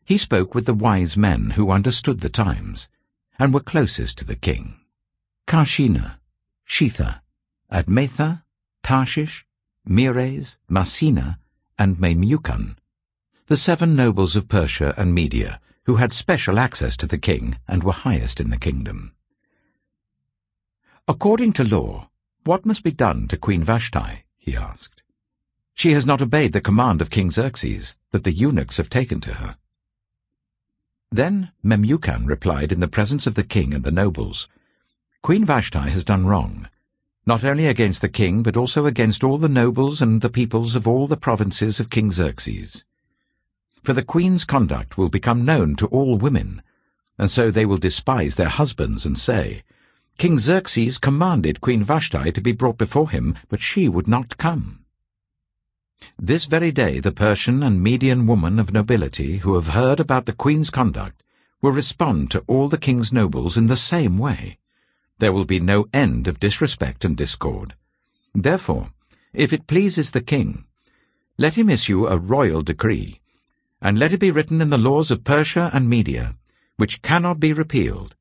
he 0.04 0.16
spoke 0.16 0.54
with 0.54 0.66
the 0.66 0.74
wise 0.74 1.16
men 1.16 1.50
who 1.56 1.72
understood 1.72 2.20
the 2.20 2.28
times, 2.28 2.88
and 3.36 3.52
were 3.52 3.58
closest 3.58 4.16
to 4.18 4.24
the 4.24 4.36
king. 4.36 4.76
Carshena, 5.48 6.18
Shethar, 6.64 7.20
Admatha, 7.72 8.43
Tarshish, 8.84 9.46
Meres, 9.86 10.58
Marsena, 10.68 11.38
and 11.78 11.96
Memucan, 11.96 12.76
the 13.46 13.56
seven 13.56 13.96
nobles 13.96 14.36
of 14.36 14.46
Persia 14.46 14.94
and 14.98 15.14
Media, 15.14 15.58
who 15.86 15.96
had 15.96 16.12
special 16.12 16.58
access 16.58 16.94
to 16.98 17.06
the 17.06 17.16
king 17.16 17.58
and 17.66 17.82
were 17.82 17.92
highest 17.92 18.40
in 18.40 18.50
the 18.50 18.58
kingdom. 18.58 19.12
According 21.08 21.54
to 21.54 21.64
law, 21.64 22.10
what 22.44 22.66
must 22.66 22.84
be 22.84 22.90
done 22.90 23.26
to 23.28 23.38
Queen 23.38 23.64
Vashti? 23.64 24.24
he 24.36 24.54
asked. 24.54 25.02
She 25.74 25.92
has 25.92 26.04
not 26.04 26.20
obeyed 26.20 26.52
the 26.52 26.60
command 26.60 27.00
of 27.00 27.08
King 27.08 27.30
Xerxes 27.30 27.96
that 28.10 28.24
the 28.24 28.32
eunuchs 28.32 28.76
have 28.76 28.90
taken 28.90 29.18
to 29.22 29.34
her. 29.34 29.56
Then 31.10 31.52
Memucan 31.64 32.26
replied 32.26 32.70
in 32.70 32.80
the 32.80 32.88
presence 32.88 33.26
of 33.26 33.34
the 33.34 33.44
king 33.44 33.72
and 33.72 33.82
the 33.82 33.90
nobles, 33.90 34.46
Queen 35.22 35.44
Vashti 35.44 35.78
has 35.78 36.04
done 36.04 36.26
wrong, 36.26 36.68
not 37.26 37.42
only 37.42 37.66
against 37.66 38.00
the 38.00 38.08
king, 38.08 38.42
but 38.42 38.56
also 38.56 38.86
against 38.86 39.24
all 39.24 39.38
the 39.38 39.48
nobles 39.48 40.02
and 40.02 40.20
the 40.20 40.28
peoples 40.28 40.76
of 40.76 40.86
all 40.86 41.06
the 41.06 41.16
provinces 41.16 41.80
of 41.80 41.88
King 41.90 42.12
Xerxes. 42.12 42.84
For 43.82 43.92
the 43.92 44.02
queen's 44.02 44.44
conduct 44.44 44.98
will 44.98 45.08
become 45.08 45.44
known 45.44 45.76
to 45.76 45.86
all 45.86 46.16
women, 46.16 46.62
and 47.18 47.30
so 47.30 47.50
they 47.50 47.64
will 47.64 47.76
despise 47.76 48.36
their 48.36 48.48
husbands 48.48 49.06
and 49.06 49.18
say, 49.18 49.62
King 50.18 50.38
Xerxes 50.38 50.98
commanded 50.98 51.60
Queen 51.60 51.82
Vashti 51.82 52.30
to 52.30 52.40
be 52.40 52.52
brought 52.52 52.78
before 52.78 53.10
him, 53.10 53.36
but 53.48 53.60
she 53.60 53.88
would 53.88 54.06
not 54.06 54.36
come. 54.36 54.84
This 56.18 56.44
very 56.44 56.70
day 56.70 57.00
the 57.00 57.12
Persian 57.12 57.62
and 57.62 57.82
Median 57.82 58.26
woman 58.26 58.58
of 58.58 58.72
nobility 58.72 59.38
who 59.38 59.54
have 59.54 59.68
heard 59.68 59.98
about 59.98 60.26
the 60.26 60.32
Queen's 60.32 60.70
conduct 60.70 61.22
will 61.62 61.72
respond 61.72 62.30
to 62.30 62.44
all 62.46 62.68
the 62.68 62.78
King's 62.78 63.12
nobles 63.12 63.56
in 63.56 63.66
the 63.66 63.76
same 63.76 64.18
way. 64.18 64.58
There 65.24 65.32
will 65.32 65.46
be 65.46 65.58
no 65.58 65.86
end 65.94 66.28
of 66.28 66.38
disrespect 66.38 67.02
and 67.02 67.16
discord. 67.16 67.74
Therefore, 68.34 68.90
if 69.32 69.54
it 69.54 69.66
pleases 69.66 70.10
the 70.10 70.20
King, 70.20 70.66
let 71.38 71.54
him 71.54 71.70
issue 71.70 72.06
a 72.06 72.18
royal 72.18 72.60
decree, 72.60 73.22
and 73.80 73.98
let 73.98 74.12
it 74.12 74.20
be 74.20 74.30
written 74.30 74.60
in 74.60 74.68
the 74.68 74.76
laws 74.76 75.10
of 75.10 75.24
Persia 75.24 75.70
and 75.72 75.88
Media, 75.88 76.36
which 76.76 77.00
cannot 77.00 77.40
be 77.40 77.54
repealed, 77.54 78.14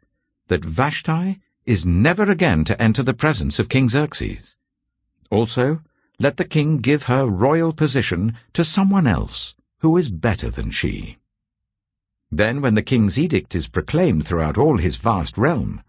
that 0.48 0.64
Vashti 0.64 1.42
is 1.66 1.86
never 1.86 2.32
again 2.32 2.64
to 2.64 2.82
enter 2.82 3.04
the 3.04 3.14
presence 3.14 3.60
of 3.60 3.68
King 3.68 3.90
Xerxes, 3.90 4.56
Also, 5.30 5.82
let 6.20 6.38
the 6.38 6.46
king 6.46 6.78
give 6.78 7.04
her 7.12 7.26
royal 7.26 7.74
position 7.74 8.38
to 8.54 8.64
someone 8.64 9.08
else 9.08 9.56
who 9.80 9.98
is 9.98 10.08
better 10.08 10.50
than 10.50 10.72
she. 10.72 11.18
Then, 12.32 12.62
when 12.62 12.76
the 12.76 12.82
king's 12.82 13.20
edict 13.20 13.56
is 13.56 13.68
proclaimed 13.68 14.26
throughout 14.26 14.58
all 14.58 14.78
his 14.78 14.96
vast 14.96 15.38
realm, 15.38 15.82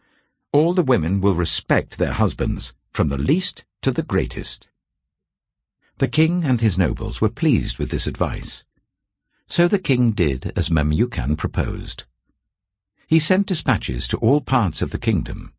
all 0.54 0.72
the 0.72 0.84
women 0.84 1.20
will 1.20 1.34
respect 1.34 1.98
their 1.98 2.12
husbands, 2.12 2.74
from 2.88 3.08
the 3.08 3.18
least 3.18 3.64
to 3.82 3.90
the 3.90 4.04
greatest. 4.04 4.68
The 5.98 6.06
king 6.06 6.44
and 6.44 6.60
his 6.60 6.78
nobles 6.78 7.20
were 7.20 7.28
pleased 7.28 7.76
with 7.78 7.90
this 7.90 8.06
advice. 8.06 8.64
So 9.48 9.66
the 9.66 9.80
king 9.80 10.12
did 10.12 10.52
as 10.54 10.70
Memucan 10.70 11.36
proposed. 11.36 12.04
He 13.08 13.18
sent 13.18 13.48
dispatches 13.48 14.06
to 14.06 14.16
all 14.18 14.40
parts 14.40 14.80
of 14.80 14.92
the 14.92 15.04
kingdom, 15.08 15.52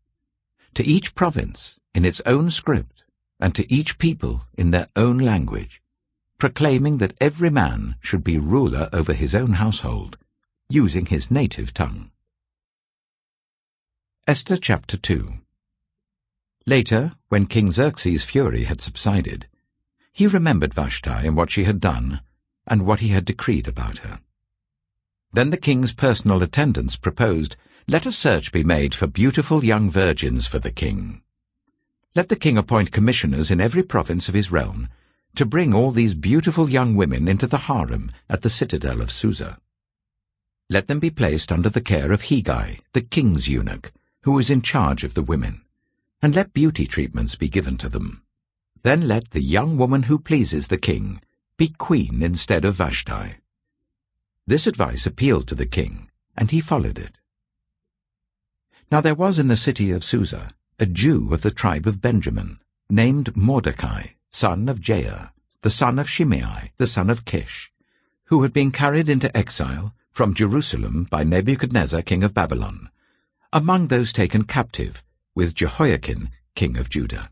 to 0.75 0.86
each 0.86 1.14
province 1.14 1.78
in 1.94 2.06
its 2.06 2.22
own 2.25 2.50
script, 2.50 3.04
and 3.38 3.54
to 3.54 3.70
each 3.70 3.98
people 3.98 4.46
in 4.58 4.72
their 4.72 4.88
own 4.96 5.18
language, 5.18 5.82
proclaiming 6.38 7.00
that 7.00 7.18
every 7.20 7.50
man 7.50 7.98
should 8.00 8.24
be 8.24 8.38
ruler 8.38 8.88
over 8.94 9.12
his 9.12 9.36
own 9.36 9.56
household, 9.56 10.18
using 10.70 11.08
his 11.08 11.30
native 11.30 11.74
tongue. 11.74 12.12
Esther 14.27 14.58
chapter 14.58 14.98
2 14.98 15.34
Later, 16.65 17.13
when 17.29 17.46
King 17.46 17.72
Xerxes' 17.72 18.24
fury 18.24 18.63
had 18.63 18.82
subsided, 18.82 19.46
he 20.12 20.25
remembered 20.25 20.74
Vashti 20.74 21.12
and 21.12 21.36
what 21.38 21.51
she 21.51 21.65
had 21.65 21.79
done, 21.79 22.22
and 22.65 22.88
what 22.88 23.01
he 23.01 23.10
had 23.10 23.24
decreed 23.24 23.67
about 23.67 24.00
her. 24.00 24.22
Then 25.32 25.51
the 25.51 25.58
king's 25.58 25.94
personal 25.94 26.41
attendants 26.41 26.96
proposed, 26.96 27.55
Let 27.88 28.08
a 28.08 28.12
search 28.12 28.51
be 28.51 28.63
made 28.63 28.96
for 28.96 29.05
beautiful 29.05 29.63
young 29.63 29.91
virgins 29.91 30.48
for 30.48 30.58
the 30.58 30.72
king. 30.72 31.22
Let 32.15 32.29
the 32.29 32.36
king 32.36 32.58
appoint 32.58 32.91
commissioners 32.91 33.51
in 33.51 33.62
every 33.62 33.84
province 33.84 34.27
of 34.27 34.34
his 34.34 34.51
realm 34.51 34.89
to 35.36 35.46
bring 35.46 35.72
all 35.72 35.91
these 35.91 36.15
beautiful 36.15 36.67
young 36.67 36.96
women 36.96 37.27
into 37.27 37.46
the 37.46 37.70
harem 37.70 38.12
at 38.27 38.41
the 38.41 38.50
citadel 38.50 39.01
of 39.01 39.12
Susa. 39.12 39.60
Let 40.67 40.88
them 40.88 40.98
be 40.98 41.12
placed 41.12 41.51
under 41.51 41.70
the 41.70 41.79
care 41.79 42.12
of 42.12 42.24
Hegai, 42.24 42.79
the 42.94 43.01
king's 43.01 43.48
eunuch, 43.48 43.91
who 44.25 44.39
is 44.39 44.50
in 44.50 44.60
charge 44.60 45.03
of 45.03 45.13
the 45.13 45.22
women, 45.22 45.62
and 46.20 46.34
let 46.34 46.51
beauty 46.51 46.88
treatments 46.88 47.36
be 47.36 47.48
given 47.48 47.77
to 47.77 47.88
them. 47.88 48.24
Then 48.82 49.08
let 49.08 49.29
the 49.29 49.41
young 49.41 49.77
woman 49.77 50.03
who 50.03 50.17
pleases 50.17 50.67
the 50.67 50.79
king 50.79 51.22
be 51.58 51.67
queen 51.70 52.24
instead 52.24 52.65
of 52.65 52.74
Vashti. 52.74 53.36
This 54.48 54.65
advice 54.65 55.05
appealed 55.05 55.48
to 55.48 55.55
the 55.55 55.67
king, 55.67 56.10
and 56.36 56.50
he 56.50 56.60
followed 56.60 56.98
it. 56.98 57.20
Now 58.91 59.00
there 59.00 59.13
was 59.13 59.38
in 59.38 59.48
the 59.48 59.55
city 59.55 59.91
of 59.91 60.03
Susa 60.03 60.55
a 60.79 60.88
Jew 60.88 61.32
of 61.32 61.44
the 61.44 61.51
tribe 61.51 61.86
of 61.86 62.01
Benjamin, 62.01 62.60
named 62.89 63.38
Mordecai, 63.38 64.08
son 64.32 64.67
of 64.67 64.79
Jair, 64.79 65.29
the 65.62 65.70
son 65.70 66.00
of 66.00 66.10
Shimei, 66.10 66.72
the 66.77 66.88
son 66.88 67.12
of 67.12 67.25
Kish, 67.25 67.72
who 68.25 68.41
had 68.41 68.53
been 68.53 68.72
carried 68.72 69.08
into 69.08 69.36
exile 69.38 69.94
from 70.10 70.34
Jerusalem 70.34 71.08
by 71.12 71.24
Nebuchadnezzar 71.24 72.01
king 72.01 72.24
of 72.24 72.34
Babylon, 72.34 72.89
among 73.56 73.88
those 73.88 74.12
taken 74.12 74.44
captive 74.44 75.02
with 75.34 75.56
Jehoiachin 75.56 76.30
king 76.56 76.76
of 76.76 76.90
Judah. 76.90 77.32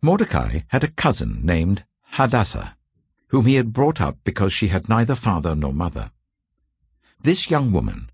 Mordecai 0.00 0.60
had 0.68 0.84
a 0.84 0.92
cousin 0.92 1.40
named 1.42 1.82
Hadassah, 2.12 2.76
whom 3.30 3.46
he 3.46 3.56
had 3.56 3.72
brought 3.72 4.00
up 4.00 4.18
because 4.22 4.52
she 4.52 4.68
had 4.68 4.88
neither 4.88 5.16
father 5.16 5.56
nor 5.56 5.72
mother. 5.72 6.12
This 7.20 7.50
young 7.50 7.72
woman, 7.72 8.08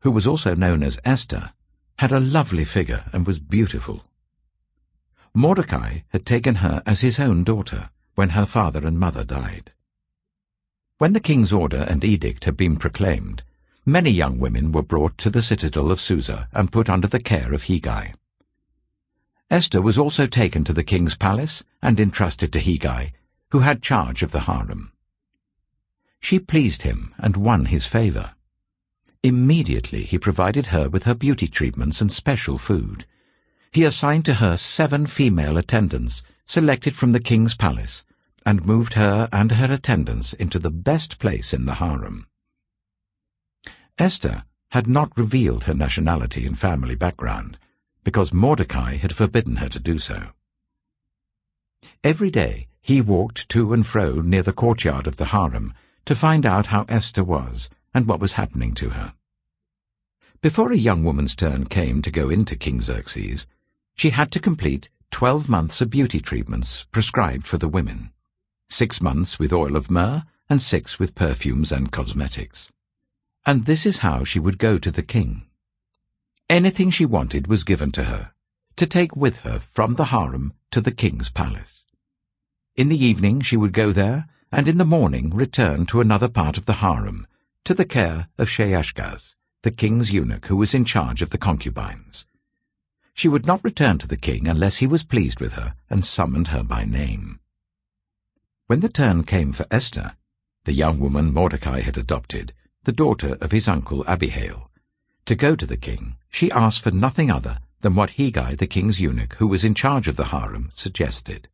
who 0.00 0.10
was 0.10 0.26
also 0.26 0.54
known 0.54 0.82
as 0.82 0.98
Esther, 1.04 1.52
had 1.98 2.12
a 2.12 2.18
lovely 2.18 2.64
figure 2.64 3.04
and 3.12 3.26
was 3.26 3.38
beautiful. 3.38 4.04
Mordecai 5.34 5.98
had 6.08 6.24
taken 6.24 6.56
her 6.56 6.82
as 6.86 7.02
his 7.02 7.20
own 7.20 7.44
daughter 7.44 7.90
when 8.14 8.30
her 8.30 8.46
father 8.46 8.86
and 8.86 8.98
mother 8.98 9.22
died. 9.22 9.72
When 10.96 11.12
the 11.12 11.20
king's 11.20 11.52
order 11.52 11.82
and 11.82 12.02
edict 12.02 12.46
had 12.46 12.56
been 12.56 12.78
proclaimed, 12.78 13.42
many 13.84 14.10
young 14.10 14.38
women 14.38 14.72
were 14.72 14.82
brought 14.82 15.16
to 15.18 15.30
the 15.30 15.42
citadel 15.42 15.90
of 15.90 16.00
Susa 16.00 16.48
and 16.52 16.72
put 16.72 16.88
under 16.88 17.06
the 17.06 17.20
care 17.20 17.52
of 17.52 17.64
Hegai. 17.64 18.14
Esther 19.50 19.82
was 19.82 19.98
also 19.98 20.26
taken 20.26 20.62
to 20.64 20.72
the 20.72 20.84
king's 20.84 21.16
palace 21.16 21.64
and 21.82 21.98
entrusted 21.98 22.52
to 22.52 22.60
Hegai, 22.60 23.12
who 23.50 23.60
had 23.60 23.82
charge 23.82 24.22
of 24.22 24.30
the 24.30 24.40
harem. 24.40 24.92
She 26.20 26.38
pleased 26.38 26.82
him 26.82 27.14
and 27.18 27.36
won 27.36 27.66
his 27.66 27.86
favour. 27.86 28.32
Immediately 29.22 30.04
he 30.04 30.18
provided 30.18 30.68
her 30.68 30.88
with 30.88 31.04
her 31.04 31.14
beauty 31.14 31.48
treatments 31.48 32.00
and 32.00 32.12
special 32.12 32.58
food. 32.58 33.06
He 33.72 33.84
assigned 33.84 34.24
to 34.26 34.34
her 34.34 34.56
seven 34.56 35.06
female 35.06 35.56
attendants, 35.56 36.22
selected 36.46 36.94
from 36.94 37.12
the 37.12 37.20
king's 37.20 37.54
palace, 37.54 38.04
and 38.46 38.64
moved 38.64 38.94
her 38.94 39.28
and 39.32 39.52
her 39.52 39.72
attendants 39.72 40.32
into 40.34 40.58
the 40.58 40.70
best 40.70 41.18
place 41.18 41.52
in 41.52 41.66
the 41.66 41.74
harem. 41.74 42.26
Esther 44.00 44.44
had 44.70 44.86
not 44.86 45.12
revealed 45.14 45.64
her 45.64 45.74
nationality 45.74 46.46
and 46.46 46.58
family 46.58 46.94
background, 46.94 47.58
because 48.02 48.32
Mordecai 48.32 48.96
had 48.96 49.14
forbidden 49.14 49.56
her 49.56 49.68
to 49.68 49.78
do 49.78 49.98
so. 49.98 50.28
Every 52.02 52.30
day 52.30 52.68
he 52.80 53.02
walked 53.02 53.46
to 53.50 53.74
and 53.74 53.86
fro 53.86 54.20
near 54.20 54.42
the 54.42 54.54
courtyard 54.54 55.06
of 55.06 55.16
the 55.16 55.26
harem 55.26 55.74
to 56.06 56.14
find 56.14 56.46
out 56.46 56.66
how 56.66 56.86
Esther 56.88 57.22
was 57.22 57.68
and 57.92 58.06
what 58.06 58.20
was 58.20 58.32
happening 58.32 58.72
to 58.76 58.90
her. 58.90 59.12
Before 60.40 60.72
a 60.72 60.78
young 60.78 61.04
woman's 61.04 61.36
turn 61.36 61.66
came 61.66 62.00
to 62.00 62.10
go 62.10 62.30
into 62.30 62.56
King 62.56 62.80
Xerxes, 62.80 63.46
she 63.94 64.10
had 64.10 64.32
to 64.32 64.40
complete 64.40 64.88
twelve 65.10 65.50
months 65.50 65.82
of 65.82 65.90
beauty 65.90 66.20
treatments 66.20 66.86
prescribed 66.90 67.46
for 67.46 67.58
the 67.58 67.68
women, 67.68 68.12
six 68.70 69.02
months 69.02 69.38
with 69.38 69.52
oil 69.52 69.76
of 69.76 69.90
myrrh 69.90 70.22
and 70.48 70.62
six 70.62 70.98
with 70.98 71.14
perfumes 71.14 71.70
and 71.70 71.92
cosmetics. 71.92 72.72
And 73.46 73.64
this 73.64 73.86
is 73.86 73.98
how 73.98 74.24
she 74.24 74.38
would 74.38 74.58
go 74.58 74.78
to 74.78 74.90
the 74.90 75.02
king. 75.02 75.46
Anything 76.48 76.90
she 76.90 77.06
wanted 77.06 77.46
was 77.46 77.64
given 77.64 77.90
to 77.92 78.04
her, 78.04 78.32
to 78.76 78.86
take 78.86 79.16
with 79.16 79.40
her 79.40 79.58
from 79.58 79.94
the 79.94 80.06
harem 80.06 80.52
to 80.70 80.80
the 80.80 80.92
king's 80.92 81.30
palace. 81.30 81.84
In 82.76 82.88
the 82.88 83.02
evening 83.04 83.40
she 83.40 83.56
would 83.56 83.72
go 83.72 83.92
there, 83.92 84.26
and 84.52 84.68
in 84.68 84.78
the 84.78 84.84
morning 84.84 85.30
return 85.30 85.86
to 85.86 86.00
another 86.00 86.28
part 86.28 86.58
of 86.58 86.66
the 86.66 86.74
harem, 86.74 87.26
to 87.64 87.74
the 87.74 87.84
care 87.84 88.28
of 88.36 88.48
Shaashgaz, 88.48 89.36
the 89.62 89.70
king's 89.70 90.12
eunuch 90.12 90.46
who 90.46 90.56
was 90.56 90.74
in 90.74 90.84
charge 90.84 91.22
of 91.22 91.30
the 91.30 91.38
concubines. 91.38 92.26
She 93.14 93.28
would 93.28 93.46
not 93.46 93.62
return 93.64 93.98
to 93.98 94.08
the 94.08 94.16
king 94.16 94.48
unless 94.48 94.78
he 94.78 94.86
was 94.86 95.02
pleased 95.02 95.40
with 95.40 95.52
her 95.52 95.74
and 95.88 96.04
summoned 96.04 96.48
her 96.48 96.62
by 96.62 96.84
name. 96.84 97.40
When 98.66 98.80
the 98.80 98.88
turn 98.88 99.24
came 99.24 99.52
for 99.52 99.66
Esther, 99.70 100.16
the 100.64 100.72
young 100.72 100.98
woman 100.98 101.32
Mordecai 101.32 101.80
had 101.80 101.96
adopted, 101.96 102.54
the 102.84 102.92
daughter 102.92 103.36
of 103.40 103.52
his 103.52 103.68
uncle 103.68 104.02
Abihail, 104.06 104.70
to 105.26 105.34
go 105.34 105.54
to 105.54 105.66
the 105.66 105.76
king, 105.76 106.16
she 106.30 106.50
asked 106.50 106.82
for 106.82 106.90
nothing 106.90 107.30
other 107.30 107.58
than 107.82 107.94
what 107.94 108.10
Hegai, 108.10 108.56
the 108.56 108.66
king's 108.66 108.98
eunuch, 108.98 109.34
who 109.34 109.46
was 109.46 109.64
in 109.64 109.74
charge 109.74 110.08
of 110.08 110.16
the 110.16 110.26
harem, 110.26 110.70
suggested. 110.74 111.48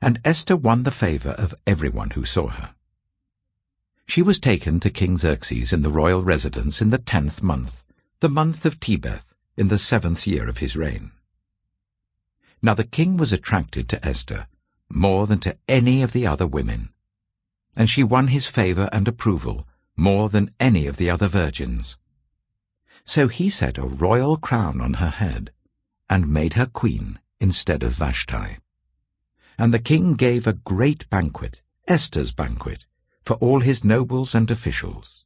And 0.00 0.20
Esther 0.24 0.56
won 0.56 0.82
the 0.82 0.90
favour 0.90 1.30
of 1.30 1.54
everyone 1.66 2.10
who 2.10 2.24
saw 2.24 2.48
her. 2.48 2.74
She 4.06 4.22
was 4.22 4.38
taken 4.38 4.78
to 4.80 4.90
King 4.90 5.18
Xerxes 5.18 5.72
in 5.72 5.82
the 5.82 5.90
royal 5.90 6.22
residence 6.22 6.80
in 6.80 6.90
the 6.90 6.98
tenth 6.98 7.42
month, 7.42 7.82
the 8.20 8.28
month 8.28 8.64
of 8.64 8.78
Tebeth, 8.78 9.34
in 9.56 9.68
the 9.68 9.78
seventh 9.78 10.26
year 10.26 10.48
of 10.48 10.58
his 10.58 10.76
reign. 10.76 11.12
Now 12.62 12.74
the 12.74 12.84
king 12.84 13.16
was 13.16 13.32
attracted 13.32 13.88
to 13.88 14.06
Esther 14.06 14.46
more 14.88 15.26
than 15.26 15.40
to 15.40 15.56
any 15.68 16.02
of 16.02 16.12
the 16.12 16.26
other 16.26 16.46
women, 16.46 16.90
and 17.76 17.90
she 17.90 18.04
won 18.04 18.28
his 18.28 18.46
favour 18.46 18.88
and 18.92 19.08
approval 19.08 19.66
more 19.96 20.28
than 20.28 20.50
any 20.60 20.86
of 20.86 20.96
the 20.96 21.10
other 21.10 21.28
virgins. 21.28 21.98
So 23.04 23.28
he 23.28 23.50
set 23.50 23.78
a 23.78 23.86
royal 23.86 24.36
crown 24.36 24.80
on 24.80 24.94
her 24.94 25.10
head, 25.10 25.52
and 26.08 26.32
made 26.32 26.54
her 26.54 26.66
queen 26.66 27.18
instead 27.40 27.82
of 27.82 27.92
Vashti. 27.92 28.58
And 29.58 29.72
the 29.72 29.78
king 29.78 30.14
gave 30.14 30.46
a 30.46 30.52
great 30.52 31.08
banquet, 31.08 31.62
Esther's 31.88 32.32
banquet, 32.32 32.84
for 33.22 33.34
all 33.34 33.60
his 33.60 33.84
nobles 33.84 34.34
and 34.34 34.50
officials. 34.50 35.24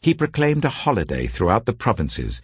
He 0.00 0.14
proclaimed 0.14 0.64
a 0.64 0.70
holiday 0.70 1.26
throughout 1.26 1.66
the 1.66 1.72
provinces 1.72 2.40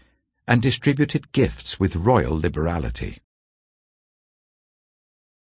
and 0.47 0.61
distributed 0.61 1.33
gifts 1.33 1.81
with 1.81 1.97
royal 1.97 2.39
liberality. 2.39 3.23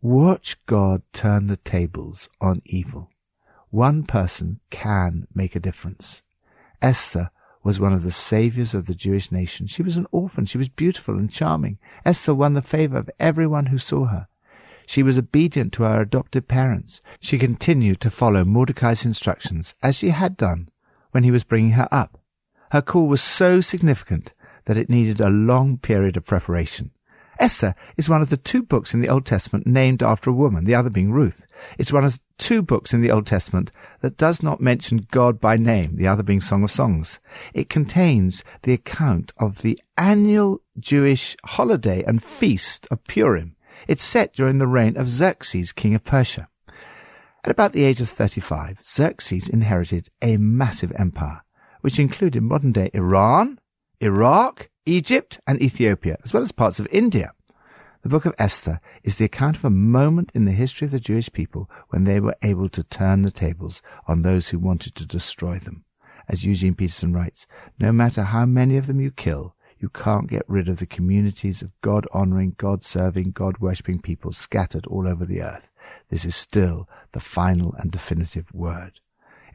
Watch 0.01 0.57
God 0.65 1.03
turn 1.13 1.47
the 1.47 1.57
tables 1.57 2.29
on 2.39 2.61
evil. 2.65 3.11
One 3.71 4.03
person 4.03 4.59
can 4.69 5.27
make 5.33 5.55
a 5.55 5.59
difference. 5.59 6.23
Esther 6.81 7.29
was 7.63 7.79
one 7.79 7.93
of 7.93 8.03
the 8.03 8.11
saviors 8.11 8.73
of 8.73 8.87
the 8.87 8.95
Jewish 8.95 9.31
nation. 9.31 9.67
She 9.67 9.83
was 9.83 9.97
an 9.97 10.07
orphan. 10.11 10.45
She 10.45 10.57
was 10.57 10.69
beautiful 10.69 11.15
and 11.15 11.29
charming. 11.29 11.77
Esther 12.05 12.33
won 12.33 12.53
the 12.53 12.61
favor 12.61 12.97
of 12.97 13.09
everyone 13.19 13.67
who 13.67 13.77
saw 13.77 14.05
her. 14.05 14.27
She 14.87 15.03
was 15.03 15.19
obedient 15.19 15.71
to 15.73 15.83
her 15.83 16.01
adopted 16.01 16.47
parents. 16.47 17.01
She 17.19 17.37
continued 17.37 18.01
to 18.01 18.09
follow 18.09 18.43
Mordecai's 18.43 19.05
instructions 19.05 19.75
as 19.83 19.95
she 19.95 20.09
had 20.09 20.35
done 20.35 20.69
when 21.11 21.23
he 21.23 21.29
was 21.29 21.43
bringing 21.43 21.73
her 21.73 21.87
up. 21.91 22.19
Her 22.71 22.81
call 22.81 23.07
was 23.07 23.21
so 23.21 23.61
significant 23.61 24.33
that 24.65 24.77
it 24.77 24.89
needed 24.89 25.21
a 25.21 25.29
long 25.29 25.77
period 25.77 26.17
of 26.17 26.25
preparation. 26.25 26.89
Esther 27.39 27.73
is 27.95 28.09
one 28.09 28.21
of 28.21 28.29
the 28.29 28.37
two 28.37 28.61
books 28.61 28.93
in 28.93 28.99
the 28.99 29.07
Old 29.07 29.25
Testament 29.25 29.65
named 29.65 30.03
after 30.03 30.29
a 30.29 30.33
woman, 30.33 30.65
the 30.65 30.75
other 30.75 30.89
being 30.89 31.11
Ruth. 31.11 31.45
It's 31.77 31.93
one 31.93 32.03
of 32.03 32.19
two 32.37 32.61
books 32.61 32.93
in 32.93 33.01
the 33.01 33.11
Old 33.11 33.25
Testament 33.25 33.71
that 34.01 34.17
does 34.17 34.43
not 34.43 34.59
mention 34.59 35.07
God 35.09 35.39
by 35.39 35.55
name, 35.55 35.95
the 35.95 36.07
other 36.07 36.21
being 36.21 36.41
Song 36.41 36.63
of 36.63 36.71
Songs. 36.71 37.19
It 37.53 37.69
contains 37.69 38.43
the 38.63 38.73
account 38.73 39.31
of 39.37 39.61
the 39.61 39.81
annual 39.97 40.61
Jewish 40.77 41.37
holiday 41.45 42.03
and 42.03 42.21
feast 42.21 42.87
of 42.91 43.03
Purim. 43.05 43.55
It's 43.87 44.03
set 44.03 44.33
during 44.33 44.57
the 44.57 44.67
reign 44.67 44.97
of 44.97 45.09
Xerxes, 45.09 45.71
king 45.71 45.95
of 45.95 46.03
Persia. 46.03 46.49
At 47.45 47.51
about 47.51 47.71
the 47.71 47.85
age 47.85 48.01
of 48.01 48.09
35, 48.09 48.79
Xerxes 48.83 49.47
inherited 49.47 50.09
a 50.21 50.35
massive 50.35 50.91
empire, 50.97 51.41
which 51.79 51.99
included 51.99 52.43
modern 52.43 52.73
day 52.73 52.89
Iran, 52.93 53.59
Iraq, 54.01 54.69
Egypt, 54.89 55.39
and 55.45 55.61
Ethiopia, 55.61 56.17
as 56.23 56.33
well 56.33 56.41
as 56.41 56.51
parts 56.51 56.79
of 56.79 56.87
India. 56.91 57.33
The 58.01 58.09
book 58.09 58.25
of 58.25 58.33
Esther 58.39 58.81
is 59.03 59.17
the 59.17 59.25
account 59.25 59.55
of 59.55 59.63
a 59.63 59.69
moment 59.69 60.31
in 60.33 60.45
the 60.45 60.51
history 60.51 60.85
of 60.85 60.91
the 60.91 60.99
Jewish 60.99 61.31
people 61.31 61.69
when 61.89 62.05
they 62.05 62.19
were 62.19 62.35
able 62.41 62.69
to 62.69 62.81
turn 62.81 63.21
the 63.21 63.29
tables 63.29 63.83
on 64.07 64.23
those 64.23 64.49
who 64.49 64.57
wanted 64.57 64.95
to 64.95 65.05
destroy 65.05 65.59
them. 65.59 65.83
As 66.27 66.43
Eugene 66.43 66.73
Peterson 66.73 67.13
writes, 67.13 67.45
no 67.77 67.91
matter 67.91 68.23
how 68.23 68.47
many 68.47 68.77
of 68.77 68.87
them 68.87 68.99
you 68.99 69.11
kill, 69.11 69.55
you 69.77 69.89
can't 69.89 70.27
get 70.27 70.43
rid 70.47 70.67
of 70.67 70.79
the 70.79 70.87
communities 70.87 71.61
of 71.61 71.79
God 71.81 72.07
honoring, 72.11 72.55
God 72.57 72.83
serving, 72.83 73.31
God 73.31 73.59
worshipping 73.59 74.01
people 74.01 74.31
scattered 74.31 74.87
all 74.87 75.07
over 75.07 75.23
the 75.23 75.43
earth. 75.43 75.69
This 76.09 76.25
is 76.25 76.35
still 76.35 76.89
the 77.11 77.19
final 77.19 77.75
and 77.77 77.91
definitive 77.91 78.51
word. 78.53 79.01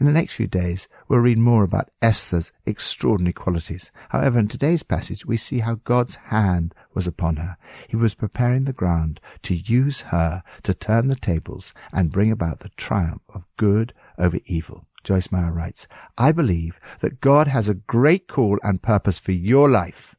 In 0.01 0.07
the 0.07 0.13
next 0.13 0.33
few 0.33 0.47
days, 0.47 0.89
we'll 1.09 1.21
read 1.21 1.39
more 1.39 1.63
about 1.63 1.91
Esther's 2.03 2.53
extraordinary 2.67 3.33
qualities. 3.33 3.93
However, 4.09 4.39
in 4.39 4.49
today's 4.49 4.83
passage, 4.83 5.25
we 5.25 5.37
see 5.37 5.61
how 5.61 5.77
God's 5.85 6.17
hand 6.17 6.75
was 6.95 7.07
upon 7.07 7.37
her. 7.37 7.57
He 7.89 7.97
was 7.97 8.15
preparing 8.15 8.65
the 8.65 8.73
ground 8.73 9.21
to 9.43 9.55
use 9.55 10.01
her 10.03 10.43
to 10.65 10.75
turn 10.75 11.09
the 11.09 11.17
tables 11.17 11.73
and 11.93 12.11
bring 12.11 12.33
about 12.33 12.61
the 12.61 12.71
triumph 12.71 13.23
of 13.33 13.45
good 13.57 13.95
over 14.19 14.39
evil. 14.47 14.87
Joyce 15.05 15.31
Meyer 15.31 15.53
writes, 15.53 15.87
I 16.19 16.33
believe 16.33 16.81
that 17.01 17.21
God 17.21 17.47
has 17.49 17.69
a 17.69 17.75
great 17.75 18.27
call 18.27 18.59
and 18.63 18.83
purpose 18.83 19.19
for 19.19 19.33
your 19.33 19.69
life, 19.69 20.17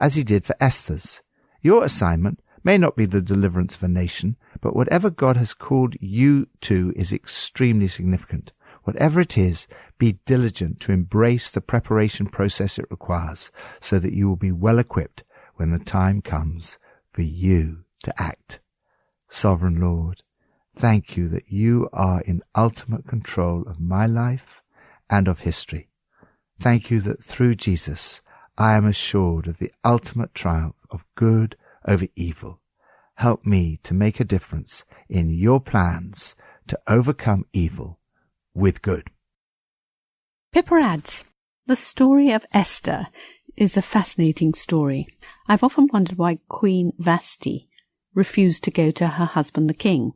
as 0.00 0.14
he 0.14 0.24
did 0.24 0.44
for 0.44 0.56
Esther's. 0.58 1.20
Your 1.60 1.84
assignment 1.84 2.40
may 2.64 2.78
not 2.78 2.96
be 2.96 3.06
the 3.06 3.20
deliverance 3.20 3.76
of 3.76 3.82
a 3.82 3.88
nation, 3.88 4.36
but 4.60 4.74
whatever 4.74 5.10
God 5.10 5.36
has 5.36 5.52
called 5.54 5.96
you 6.00 6.48
to 6.62 6.92
is 6.96 7.12
extremely 7.12 7.88
significant. 7.88 8.52
Whatever 8.84 9.20
it 9.20 9.38
is, 9.38 9.68
be 9.98 10.18
diligent 10.26 10.80
to 10.80 10.92
embrace 10.92 11.50
the 11.50 11.60
preparation 11.60 12.26
process 12.26 12.78
it 12.78 12.90
requires 12.90 13.52
so 13.80 13.98
that 13.98 14.12
you 14.12 14.28
will 14.28 14.36
be 14.36 14.50
well 14.50 14.78
equipped 14.78 15.22
when 15.54 15.70
the 15.70 15.78
time 15.78 16.20
comes 16.20 16.78
for 17.12 17.22
you 17.22 17.84
to 18.02 18.12
act. 18.20 18.58
Sovereign 19.28 19.80
Lord, 19.80 20.22
thank 20.76 21.16
you 21.16 21.28
that 21.28 21.50
you 21.50 21.88
are 21.92 22.22
in 22.22 22.42
ultimate 22.56 23.06
control 23.06 23.62
of 23.68 23.80
my 23.80 24.06
life 24.06 24.62
and 25.08 25.28
of 25.28 25.40
history. 25.40 25.88
Thank 26.60 26.90
you 26.90 27.00
that 27.02 27.22
through 27.22 27.54
Jesus 27.54 28.20
I 28.58 28.74
am 28.74 28.86
assured 28.86 29.46
of 29.46 29.58
the 29.58 29.72
ultimate 29.84 30.34
triumph 30.34 30.76
of 30.90 31.04
good 31.14 31.56
over 31.86 32.06
evil. 32.16 32.60
Help 33.16 33.46
me 33.46 33.78
to 33.84 33.94
make 33.94 34.18
a 34.18 34.24
difference 34.24 34.84
in 35.08 35.30
your 35.30 35.60
plans 35.60 36.34
to 36.66 36.78
overcome 36.88 37.44
evil 37.52 38.00
with 38.54 38.82
good. 38.82 39.10
Pippa 40.52 40.74
adds, 40.74 41.24
The 41.66 41.76
story 41.76 42.30
of 42.30 42.44
Esther 42.52 43.06
is 43.56 43.76
a 43.76 43.82
fascinating 43.82 44.54
story. 44.54 45.06
I've 45.48 45.62
often 45.62 45.88
wondered 45.92 46.18
why 46.18 46.38
Queen 46.48 46.92
Vashti 46.98 47.68
refused 48.14 48.64
to 48.64 48.70
go 48.70 48.90
to 48.90 49.08
her 49.08 49.24
husband 49.24 49.68
the 49.68 49.74
king. 49.74 50.12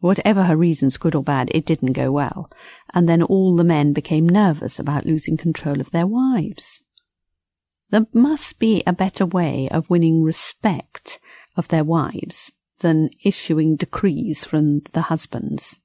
Whatever 0.00 0.44
her 0.44 0.56
reasons, 0.56 0.96
good 0.96 1.14
or 1.14 1.22
bad, 1.22 1.50
it 1.52 1.66
didn't 1.66 1.92
go 1.92 2.12
well, 2.12 2.50
and 2.94 3.08
then 3.08 3.22
all 3.22 3.56
the 3.56 3.64
men 3.64 3.92
became 3.92 4.28
nervous 4.28 4.78
about 4.78 5.06
losing 5.06 5.36
control 5.36 5.80
of 5.80 5.90
their 5.90 6.06
wives. 6.06 6.82
There 7.90 8.06
must 8.12 8.58
be 8.58 8.82
a 8.86 8.92
better 8.92 9.26
way 9.26 9.68
of 9.70 9.90
winning 9.90 10.22
respect 10.22 11.18
of 11.56 11.68
their 11.68 11.84
wives 11.84 12.52
than 12.80 13.10
issuing 13.24 13.76
decrees 13.76 14.44
from 14.44 14.80
the 14.92 15.02
husbands. 15.02 15.80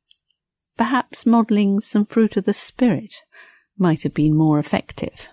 Perhaps 0.77 1.25
modelling 1.25 1.79
some 1.79 2.05
fruit 2.05 2.37
of 2.37 2.45
the 2.45 2.53
Spirit 2.53 3.15
might 3.77 4.03
have 4.03 4.13
been 4.13 4.35
more 4.35 4.59
effective. 4.59 5.29